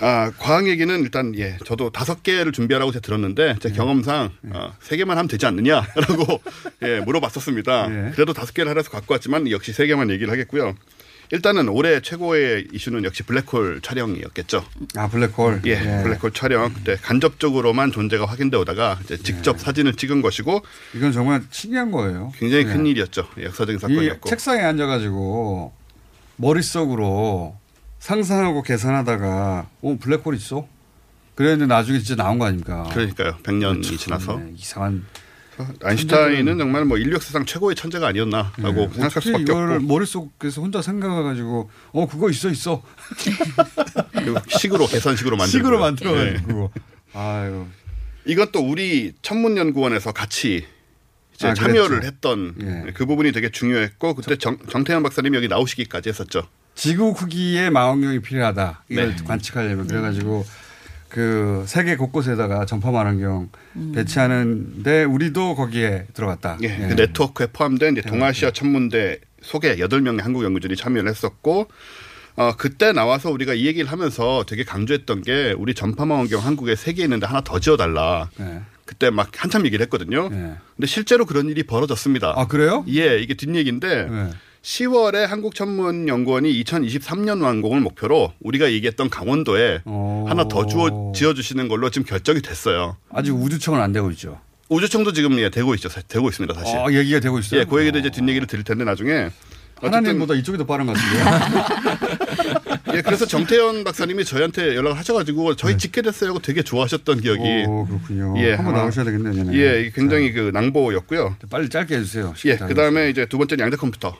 아, 0.00 0.32
과학 0.38 0.66
얘기는 0.66 1.00
일단, 1.00 1.36
예, 1.38 1.56
저도 1.64 1.90
다섯 1.90 2.22
개를 2.24 2.50
준비하라고 2.50 2.90
제가 2.90 3.00
들었는데, 3.00 3.56
제 3.60 3.70
경험상, 3.70 4.32
아, 4.52 4.72
세 4.80 4.96
개만 4.96 5.16
하면 5.18 5.28
되지 5.28 5.46
않느냐라고, 5.46 6.42
예, 6.82 6.98
물어봤었습니다. 7.00 8.06
예. 8.08 8.10
그래도 8.12 8.32
다섯 8.32 8.52
개를 8.54 8.70
하라서 8.70 8.90
갖고 8.90 9.14
왔지만, 9.14 9.48
역시 9.52 9.72
세 9.72 9.86
개만 9.86 10.10
얘기를 10.10 10.32
하겠고요. 10.32 10.74
일단은 11.30 11.68
올해 11.68 12.00
최고의 12.00 12.68
이슈는 12.72 13.04
역시 13.04 13.22
블랙홀 13.22 13.80
촬영이었겠죠. 13.82 14.64
아 14.96 15.08
블랙홀. 15.08 15.62
예, 15.66 15.78
블랙홀 16.02 16.32
촬영. 16.32 16.72
그때 16.72 16.96
간접적으로만 16.96 17.92
존재가 17.92 18.26
확인돼 18.26 18.56
오다가 18.56 18.98
이제 19.04 19.16
직접 19.16 19.58
사진을 19.58 19.94
찍은 19.94 20.22
것이고, 20.22 20.62
이건 20.94 21.12
정말 21.12 21.42
신기한 21.50 21.90
거예요. 21.90 22.32
굉장히 22.38 22.64
예. 22.64 22.68
큰 22.68 22.86
일이었죠. 22.86 23.28
예, 23.38 23.44
역사적인 23.44 23.76
이 23.76 23.78
사건이었고. 23.80 24.28
책상에 24.28 24.62
앉아가지고 24.62 25.72
머릿속으로 26.36 27.56
상상하고 27.98 28.62
계산하다가 28.62 29.68
어 29.82 29.96
블랙홀 30.00 30.34
있어? 30.34 30.66
그랬는데 31.34 31.66
나중에 31.66 31.98
진짜 31.98 32.22
나온 32.22 32.38
거 32.38 32.44
아닙니까? 32.44 32.84
그러니까요. 32.92 33.38
100년이 33.42 33.98
지나서. 33.98 34.38
네, 34.38 34.52
이상한. 34.56 35.04
아인슈타인은 35.82 36.58
정말 36.58 36.84
뭐 36.84 36.98
인류 36.98 37.14
역사상 37.14 37.44
최고의 37.44 37.76
천재가 37.76 38.08
아니었나라고 38.08 38.72
네. 38.72 38.88
생각할 38.92 39.22
수밖에 39.22 39.42
이거를 39.42 39.74
없고. 39.76 39.86
머릿속에서 39.86 40.60
혼자 40.60 40.82
생각해가지고 40.82 41.70
어 41.92 42.08
그거 42.08 42.30
있어 42.30 42.50
있어. 42.50 42.82
식으로 44.58 44.86
계산식으로 44.86 45.36
만들고 45.36 45.58
식으로 45.58 45.78
만들어가지고 45.78 46.26
예. 46.26 46.42
그거. 46.46 46.70
아유. 47.12 47.66
이건 48.26 48.48
또 48.52 48.60
우리 48.60 49.12
천문연구원에서 49.22 50.12
같이 50.12 50.66
이제 51.34 51.48
아, 51.48 51.54
참여를 51.54 52.00
그랬죠. 52.00 52.06
했던 52.06 52.54
예. 52.60 52.92
그 52.92 53.06
부분이 53.06 53.32
되게 53.32 53.50
중요했고 53.50 54.14
그때 54.14 54.36
정, 54.36 54.56
정태현 54.70 55.02
박사님 55.02 55.34
여기 55.34 55.48
나오시기까지 55.48 56.08
했었죠. 56.08 56.46
지구 56.74 57.14
크기의 57.14 57.70
망원경이 57.70 58.20
필요하다. 58.20 58.84
이걸 58.88 59.14
네. 59.14 59.24
관측하려면 59.24 59.86
그래가지고 59.86 60.44
그 61.14 61.62
세계 61.68 61.94
곳곳에다가 61.96 62.66
전파 62.66 62.90
망원경 62.90 63.48
배치하는데 63.94 65.04
우리도 65.04 65.54
거기에 65.54 66.06
들어갔다. 66.12 66.58
예, 66.64 66.66
예. 66.82 66.88
그 66.88 66.94
네트워크에 66.94 67.46
포함된 67.52 67.92
이제 67.96 68.02
동아시아 68.02 68.50
천문대 68.50 69.20
속에 69.40 69.76
8명의 69.76 70.22
한국 70.22 70.42
연구진이 70.42 70.74
참여를 70.74 71.08
했었고 71.08 71.68
어, 72.34 72.54
그때 72.58 72.90
나와서 72.90 73.30
우리가 73.30 73.54
이 73.54 73.64
얘기를 73.64 73.92
하면서 73.92 74.44
되게 74.48 74.64
강조했던 74.64 75.22
게 75.22 75.54
우리 75.56 75.72
전파망원경 75.74 76.44
한국에 76.44 76.74
세 76.74 76.92
개 76.94 77.04
있는데 77.04 77.26
하나 77.28 77.42
더 77.42 77.60
지어달라. 77.60 78.28
네. 78.36 78.60
그때 78.84 79.10
막 79.10 79.30
한참 79.36 79.64
얘기를 79.66 79.84
했거든요. 79.84 80.28
네. 80.30 80.54
근데 80.74 80.86
실제로 80.88 81.26
그런 81.26 81.48
일이 81.48 81.62
벌어졌습니다. 81.62 82.32
아 82.36 82.48
그래요? 82.48 82.84
예, 82.88 83.18
이게 83.20 83.34
뒷얘기인데 83.34 84.08
네. 84.10 84.30
10월에 84.64 85.26
한국천문연구원이 85.26 86.64
2023년 86.64 87.42
완공을 87.42 87.80
목표로 87.80 88.32
우리가 88.40 88.72
얘기했던 88.72 89.10
강원도에 89.10 89.82
어. 89.84 90.24
하나 90.26 90.48
더 90.48 90.64
주어 90.66 91.12
지어주시는 91.14 91.68
걸로 91.68 91.90
지금 91.90 92.06
결정이 92.06 92.40
됐어요. 92.40 92.96
아직 93.12 93.32
우주청은 93.32 93.78
안 93.80 93.92
되고 93.92 94.10
있죠. 94.12 94.40
우주청도 94.70 95.12
지금 95.12 95.38
예, 95.38 95.50
되고 95.50 95.74
있죠. 95.74 95.90
사- 95.90 96.00
되고 96.00 96.26
있습니다. 96.30 96.54
사실. 96.54 96.78
아, 96.78 96.90
얘기가 96.90 97.20
되고 97.20 97.38
있어요. 97.38 97.60
예, 97.60 97.64
그 97.66 97.78
얘기도 97.82 97.98
이제 97.98 98.08
뒷얘기를 98.10 98.46
드릴 98.46 98.64
텐데 98.64 98.84
나중에. 98.84 99.28
하나님보다 99.82 100.32
이쪽이 100.34 100.56
더 100.56 100.64
빠른 100.64 100.86
것 100.86 100.96
같은데요. 100.96 102.78
예, 102.96 103.02
그래서 103.02 103.26
정태현 103.26 103.84
박사님이 103.84 104.24
저희한테 104.24 104.76
연락을 104.76 104.96
하셔가지고 104.96 105.56
저희 105.56 105.76
직계됐어요 105.76 106.30
하고 106.30 106.38
되게 106.38 106.62
좋아하셨던 106.62 107.20
기억이. 107.20 107.42
네. 107.42 107.66
오, 107.66 107.84
그렇군요. 107.86 108.34
예, 108.38 108.54
한번 108.54 108.76
아, 108.76 108.78
나오셔야 108.78 109.04
되겠네요. 109.04 109.52
예, 109.52 109.90
굉장히 109.94 110.32
그 110.32 110.50
낭보였고요. 110.54 111.36
빨리 111.50 111.68
짧게 111.68 111.96
해주세요. 111.96 112.32
예, 112.46 112.56
그 112.56 112.74
다음에 112.74 113.10
이제 113.10 113.26
두 113.26 113.36
번째는 113.36 113.62
양자 113.64 113.76
컴퓨터. 113.76 114.16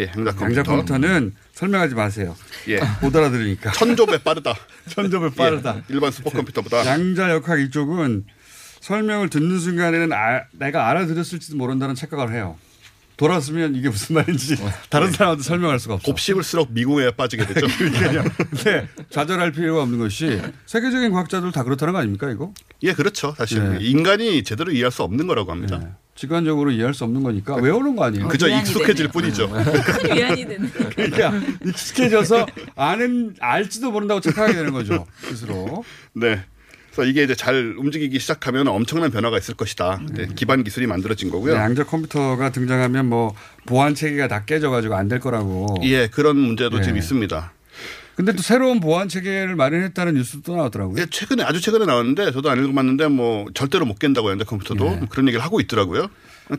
예, 0.00 0.06
컴퓨터. 0.06 0.44
양자 0.44 0.62
컴퓨터는 0.62 1.34
설명하지 1.52 1.94
마세요. 1.94 2.36
예. 2.68 2.80
못 3.02 3.14
알아들으니까. 3.14 3.72
천조배 3.72 4.18
빠르다. 4.22 4.54
천조배 4.88 5.30
빠르다. 5.34 5.76
예, 5.78 5.82
일반 5.88 6.10
슈퍼컴퓨터보다. 6.10 6.86
양자 6.86 7.30
역학 7.30 7.60
이쪽은 7.60 8.24
설명을 8.80 9.28
듣는 9.28 9.58
순간에는 9.58 10.12
아- 10.12 10.44
내가 10.52 10.88
알아들었을지도 10.88 11.56
모른다는 11.56 11.94
착각을 11.94 12.32
해요. 12.34 12.56
돌았으면 13.18 13.74
이게 13.74 13.90
무슨 13.90 14.14
말인지 14.14 14.56
다른 14.88 15.10
사람한테 15.12 15.42
설명할 15.44 15.78
수가 15.78 15.96
없어. 15.96 16.06
곱씹을수록 16.06 16.72
미궁에 16.72 17.10
빠지게 17.10 17.44
되죠. 17.44 17.66
근데 18.48 18.88
좌절할 19.10 19.52
필요가 19.52 19.82
없는 19.82 19.98
것이 19.98 20.40
세계적인 20.64 21.12
과학자들 21.12 21.52
다 21.52 21.62
그렇다는 21.62 21.92
거 21.92 21.98
아닙니까 21.98 22.30
이거? 22.30 22.54
예, 22.82 22.94
그렇죠. 22.94 23.34
사실 23.36 23.74
네. 23.74 23.78
인간이 23.82 24.42
제대로 24.42 24.72
이해할 24.72 24.90
수 24.90 25.02
없는 25.02 25.26
거라고 25.26 25.52
합니다. 25.52 25.98
직관적으로 26.24 26.70
이해할 26.70 26.92
수 26.92 27.04
없는 27.04 27.22
거니까 27.22 27.54
외우는 27.56 27.96
거 27.96 28.04
아니에요? 28.04 28.28
그저 28.28 28.46
익숙해질 28.46 29.08
뿐이죠. 29.08 29.48
큰 29.48 30.14
위안이 30.16 30.44
되는. 30.46 30.70
그러니까 30.70 31.32
익숙해져서 31.64 32.46
아는 32.76 33.34
알지도 33.40 33.90
모른다고 33.90 34.20
착각하게 34.20 34.52
되는 34.52 34.70
거죠 34.72 35.06
스스로. 35.22 35.82
네. 36.12 36.42
그래서 36.92 37.08
이게 37.08 37.22
이제 37.22 37.34
잘 37.34 37.74
움직이기 37.78 38.18
시작하면 38.18 38.68
엄청난 38.68 39.10
변화가 39.10 39.38
있을 39.38 39.54
것이다. 39.54 40.00
네, 40.12 40.28
기반 40.34 40.62
기술이 40.62 40.86
만들어진 40.86 41.30
거고요. 41.30 41.54
네, 41.54 41.60
양자 41.60 41.84
컴퓨터가 41.84 42.50
등장하면 42.50 43.06
뭐 43.08 43.34
보안 43.64 43.94
체계가 43.94 44.28
다 44.28 44.44
깨져가지고 44.44 44.96
안 44.96 45.08
될 45.08 45.20
거라고. 45.20 45.76
예, 45.84 46.08
그런 46.08 46.36
문제도 46.36 46.76
네. 46.76 46.82
지금 46.82 46.98
있습니다. 46.98 47.52
근데 48.16 48.32
또 48.32 48.42
새로운 48.42 48.80
보안 48.80 49.08
체계를 49.08 49.56
마련했다는 49.56 50.14
뉴스도 50.14 50.42
또 50.42 50.56
나왔더라고요. 50.56 51.00
예, 51.00 51.06
최근에 51.10 51.42
아주 51.42 51.60
최근에 51.60 51.86
나왔는데 51.86 52.32
저도 52.32 52.50
안 52.50 52.58
읽어봤는데 52.62 53.08
뭐 53.08 53.46
절대로 53.54 53.86
못 53.86 53.98
깬다고 53.98 54.30
양자 54.30 54.44
컴퓨터도 54.44 54.84
네. 54.84 55.06
그런 55.08 55.26
얘기를 55.28 55.42
하고 55.44 55.60
있더라고요. 55.60 56.08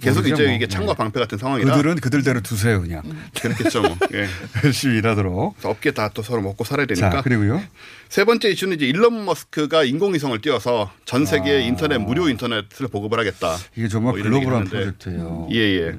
계속 0.02 0.26
이제 0.26 0.46
뭐. 0.46 0.54
이게 0.54 0.68
창과 0.68 0.94
방패 0.94 1.20
같은 1.20 1.38
상황이라 1.38 1.76
그들은 1.76 1.96
그들대로 1.98 2.40
두세요 2.42 2.82
그냥. 2.82 3.04
그렇겠죠. 3.42 3.82
뭐. 3.82 3.98
예. 4.16 4.26
열심히 4.64 4.98
일하도록. 5.00 5.58
업계 5.64 5.92
다 5.92 6.10
또 6.14 6.22
서로 6.24 6.42
먹고 6.42 6.64
살아야 6.64 6.86
되니까. 6.88 7.10
자 7.10 7.22
그리고요. 7.22 7.62
세 8.10 8.24
번째 8.24 8.50
이슈는 8.50 8.78
이제 8.78 8.86
일론 8.86 9.26
머스크가 9.26 9.84
인공위성을 9.84 10.40
띄워서 10.42 10.92
전 11.06 11.26
세계 11.26 11.58
아. 11.58 11.60
인터넷 11.60 11.98
무료 12.00 12.28
인터넷을 12.30 12.88
보급을 12.88 13.20
하겠다. 13.20 13.58
이게 13.76 13.88
정말 13.90 14.14
뭐 14.14 14.22
글로벌한 14.24 14.54
하는데. 14.68 14.70
프로젝트예요. 14.72 15.48
예, 15.52 15.58
예. 15.58 15.96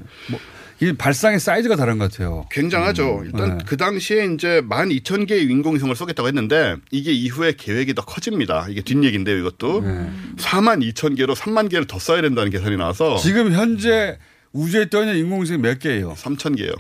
이 0.83 0.93
발상의 0.93 1.39
사이즈가 1.39 1.77
다른 1.77 1.97
것 1.97 2.11
같아요. 2.11 2.45
굉장하죠. 2.51 3.23
일단 3.25 3.59
네. 3.59 3.65
그 3.65 3.77
당시에 3.77 4.27
이제 4.35 4.61
12,000개의 4.69 5.49
인공위성을 5.49 5.95
쏘겠다고 5.95 6.27
했는데 6.27 6.75
이게 6.91 7.13
이후에 7.13 7.53
계획이 7.57 7.95
더 7.95 8.03
커집니다. 8.05 8.67
이게 8.69 8.83
뒷얘기인데요, 8.83 9.39
이것도. 9.39 9.83
네. 9.83 10.11
42,000개로 10.39 11.37
3만 11.37 11.71
개를 11.71 11.87
더 11.87 12.01
써야 12.01 12.21
된다는 12.21 12.51
계산이 12.51 12.77
나와서 12.77 13.17
지금 13.19 13.53
현재 13.53 14.19
우주에 14.53 14.91
떠 14.91 15.03
있는 15.03 15.19
인공위성이 15.19 15.61
몇 15.61 15.79
개예요? 15.79 16.15
3,000개요. 16.15 16.75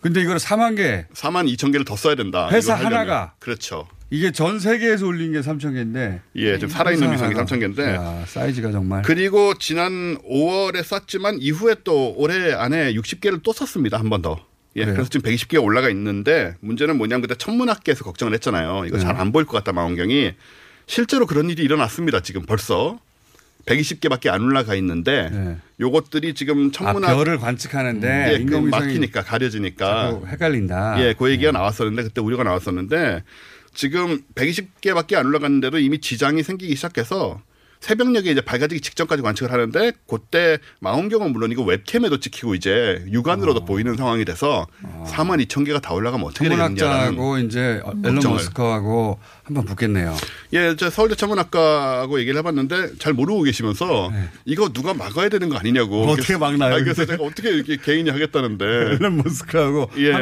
근데 0.00 0.20
이거를 0.20 0.38
4만 0.38 0.76
개. 0.76 1.06
4만 1.12 1.52
2천 1.52 1.72
개를 1.72 1.84
더 1.84 1.96
써야 1.96 2.14
된다. 2.14 2.48
회사 2.52 2.78
이걸. 2.78 2.86
하나가. 2.86 3.34
그렇죠. 3.40 3.88
이게 4.12 4.30
전 4.30 4.58
세계에서 4.58 5.06
올린 5.06 5.32
게 5.32 5.40
3천 5.40 5.72
개인데. 5.72 6.20
예, 6.36 6.56
지금 6.58 6.68
살아있는 6.68 7.14
위성이 7.14 7.32
하나가. 7.32 7.46
3천 7.46 7.60
개인데. 7.60 7.94
야, 7.94 8.24
사이즈가 8.26 8.70
정말. 8.70 9.00
그리고 9.00 9.54
지난 9.58 10.18
5월에 10.18 10.82
쐈지만 10.84 11.38
이후에 11.40 11.76
또 11.82 12.12
올해 12.18 12.52
안에 12.52 12.92
60개를 12.92 13.42
또 13.42 13.54
썼습니다. 13.54 13.98
한 13.98 14.10
번 14.10 14.20
더. 14.20 14.36
예, 14.76 14.82
그래요? 14.82 14.96
그래서 14.96 15.08
지금 15.08 15.30
120개가 15.30 15.62
올라가 15.64 15.88
있는데 15.88 16.54
문제는 16.60 16.98
뭐냐면 16.98 17.22
그때 17.22 17.34
천문학계에서 17.36 18.04
걱정을 18.04 18.34
했잖아요. 18.34 18.84
이거 18.86 18.98
네. 18.98 19.02
잘안 19.02 19.32
보일 19.32 19.46
것 19.46 19.52
같다 19.56 19.72
망원경이. 19.72 20.32
실제로 20.86 21.24
그런 21.26 21.48
일이 21.48 21.62
일어났습니다. 21.62 22.20
지금 22.20 22.42
벌써. 22.42 22.98
120개밖에 23.64 24.28
안 24.28 24.42
올라가 24.42 24.74
있는데 24.74 25.30
네. 25.30 25.56
요것들이 25.80 26.34
지금 26.34 26.66
아, 26.66 26.70
천문학 26.72 27.16
별을 27.16 27.38
관측하는데 27.38 28.34
예, 28.40 28.44
그 28.44 28.56
막히니까 28.56 29.22
가려지니까 29.22 30.20
헷갈린다. 30.26 30.96
예, 31.00 31.14
그 31.16 31.30
얘기가 31.30 31.52
나왔었는데 31.52 32.02
그때 32.02 32.20
우려가 32.20 32.42
나왔었는데 32.42 33.22
지금 33.74 34.22
120개밖에 34.34 35.14
안 35.14 35.26
올라갔는데도 35.26 35.78
이미 35.78 35.98
지장이 36.00 36.42
생기기 36.42 36.74
시작해서 36.76 37.40
새벽녘에 37.80 38.30
이제 38.30 38.40
밝아지기 38.40 38.80
직전까지 38.80 39.22
관측을 39.22 39.50
하는데 39.52 39.90
그때 40.06 40.58
망원경은 40.78 41.32
물론이고 41.32 41.64
웹캠에도 41.64 42.20
찍히고 42.20 42.54
이제 42.54 43.04
육안으로도 43.10 43.64
보이는 43.64 43.96
상황이 43.96 44.24
돼서 44.24 44.68
4만 45.04 45.44
2천 45.46 45.66
개가 45.66 45.80
다 45.80 45.92
올라가면 45.92 46.28
어떻게 46.28 46.48
천문학자하고 46.48 47.38
이제 47.38 47.82
앨런. 48.04 48.20
머스크하고 48.34 49.18
한번 49.44 49.64
붙겠네요. 49.64 50.16
예, 50.52 50.76
저 50.76 50.88
서울대 50.88 51.16
천문학과하고 51.16 52.20
얘기를 52.20 52.38
해봤는데 52.38 52.98
잘 52.98 53.12
모르고 53.12 53.42
계시면서 53.42 54.12
이거 54.44 54.68
누가 54.72 54.94
막아야 54.94 55.28
되는 55.28 55.48
거 55.48 55.56
아니냐고. 55.56 56.06
네. 56.06 56.12
어떻게 56.12 56.36
막나요, 56.36 56.74
아, 56.76 56.78
그래서? 56.78 57.04
제가 57.04 57.24
어떻게 57.24 57.50
이렇게 57.50 57.76
개인이 57.76 58.08
하겠다는데. 58.08 58.64
앨런 58.94 59.16
머스크하고 59.16 59.90
예, 59.98 60.12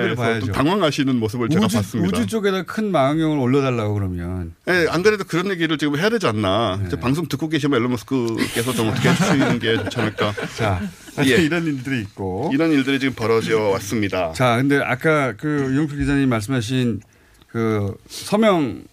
당황하시는 0.52 1.14
모습을 1.16 1.50
제가 1.50 1.66
우주, 1.66 1.76
봤습니다. 1.76 2.16
우주 2.16 2.26
쪽에다 2.26 2.62
큰 2.62 2.90
망원경을 2.92 3.38
올려달라고 3.38 3.92
그러면 3.94 4.54
예, 4.68 4.86
안 4.88 5.02
그래도 5.02 5.24
그런 5.24 5.50
얘기를 5.50 5.76
지금 5.76 5.98
해야 5.98 6.08
되지 6.08 6.26
않나. 6.26 6.80
네. 6.90 6.96
방송 6.98 7.26
듣고 7.28 7.48
계시면 7.50 7.76
앨런 7.76 7.90
머스크께서 7.90 8.72
좀 8.72 8.88
어떻게 8.88 9.10
해주시는 9.10 9.58
게 9.58 9.76
좋지 9.76 10.00
않을까. 10.00 10.32
자 10.56 10.80
예. 11.26 11.36
이런 11.36 11.66
일들이 11.66 12.00
있고 12.00 12.50
이런 12.54 12.72
일들이 12.72 12.98
지금 12.98 13.14
벌어져 13.14 13.58
왔습니다. 13.60 14.32
자 14.32 14.56
근데 14.56 14.78
아까 14.82 15.34
그 15.36 15.72
이용필 15.74 15.98
기자님 15.98 16.28
말씀하신 16.30 17.00
그 17.48 17.94
서명 18.08 18.62
인- 18.62 18.84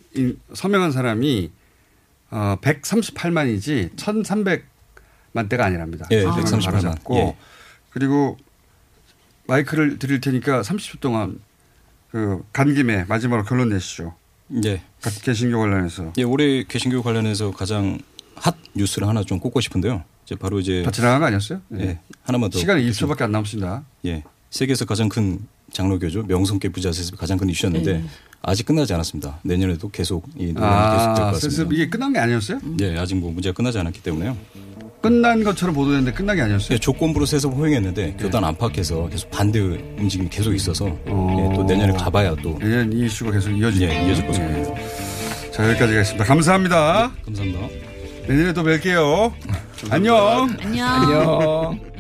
서명한 0.54 0.92
사람이 0.92 1.52
어 2.32 2.56
138만이지 2.62 3.96
1,300만 3.96 5.50
대가 5.50 5.66
아니랍니다. 5.66 6.06
예, 6.12 6.22
서명을 6.22 6.44
138만. 6.44 6.64
바로 6.66 6.80
잡고 6.82 7.16
예. 7.18 7.36
그리고 7.92 8.38
마이크를 9.48 9.98
드릴 10.00 10.20
테니까 10.22 10.62
30초 10.62 11.00
동안 11.00 11.40
그 12.12 12.42
간 12.54 12.74
김에 12.74 13.04
마지막으로 13.06 13.44
결론 13.46 13.70
내시죠. 13.70 14.16
예. 14.66 14.82
개신교 15.24 15.60
관련해서 15.60 16.14
예, 16.18 16.24
올해 16.24 16.64
개신교 16.64 17.02
관련해서 17.04 17.52
가장 17.52 18.00
핫 18.36 18.56
뉴스를 18.76 19.08
하나 19.08 19.24
좀 19.24 19.40
꼽고 19.40 19.60
싶은데요. 19.62 20.04
이제 20.26 20.36
바로 20.36 20.60
이제 20.60 20.84
다 20.84 20.92
지나간 20.92 21.20
거 21.20 21.26
아니었어요? 21.28 21.62
예. 21.80 22.00
하나만 22.24 22.50
더 22.50 22.58
시간이 22.60 22.90
1초밖에 22.90 23.22
안 23.24 23.32
남습니다. 23.32 23.84
예. 24.06 24.24
세계에서 24.50 24.86
가장 24.86 25.10
큰 25.10 25.40
장로교죠. 25.72 26.24
명성계 26.24 26.70
부자 26.70 26.92
세습이 26.92 27.18
가장 27.18 27.38
큰 27.38 27.50
이슈였는데 27.50 27.94
네. 27.94 28.04
아직 28.42 28.66
끝나지 28.66 28.94
않았습니다. 28.94 29.40
내년에도 29.44 29.90
계속 29.90 30.26
이 30.38 30.54
논란이 30.54 30.74
아, 30.74 30.92
계속될 30.94 31.16
것 31.16 31.32
같습니다. 31.34 31.40
세습 31.40 31.74
이게 31.74 31.90
끝난 31.90 32.14
게 32.14 32.20
아니었어요? 32.20 32.60
예, 32.82 32.98
아직 32.98 33.16
뭐 33.16 33.32
문제가 33.32 33.54
끝나지 33.54 33.78
않았기 33.80 34.02
때문에요. 34.02 34.38
끝난 35.02 35.44
것처럼 35.44 35.76
보도했는데 35.76 36.16
끝난 36.16 36.36
게 36.36 36.42
아니었어요? 36.42 36.74
예, 36.76 36.78
조건부로 36.80 37.26
세습 37.26 37.54
허용했는데 37.54 38.06
네. 38.06 38.18
교단 38.18 38.44
안팎에서 38.44 39.08
계속 39.10 39.30
반대 39.30 39.60
움직임이 39.60 40.30
계속 40.30 40.54
있어서 40.54 40.88
예, 40.88 41.56
또 41.56 41.64
내년에 41.64 41.94
가봐야 41.94 42.36
또 42.42 42.58
내년 42.60 42.92
이 42.94 43.06
이슈가 43.06 43.32
계속 43.32 43.52
이어질 43.52 43.84
예, 43.90 44.08
이어질 44.08 44.26
것입니다. 44.26 44.60
예. 44.60 45.52
자 45.52 45.64
여기까지 45.70 45.94
하겠습니다. 45.94 46.24
감사합니다. 46.26 47.12
감사합니다. 47.26 47.68
내년에 48.28 48.54
또 48.54 48.64
뵐게요. 48.64 49.34
안녕. 49.90 50.50
안녕. 50.62 50.88
안녕. 50.88 51.97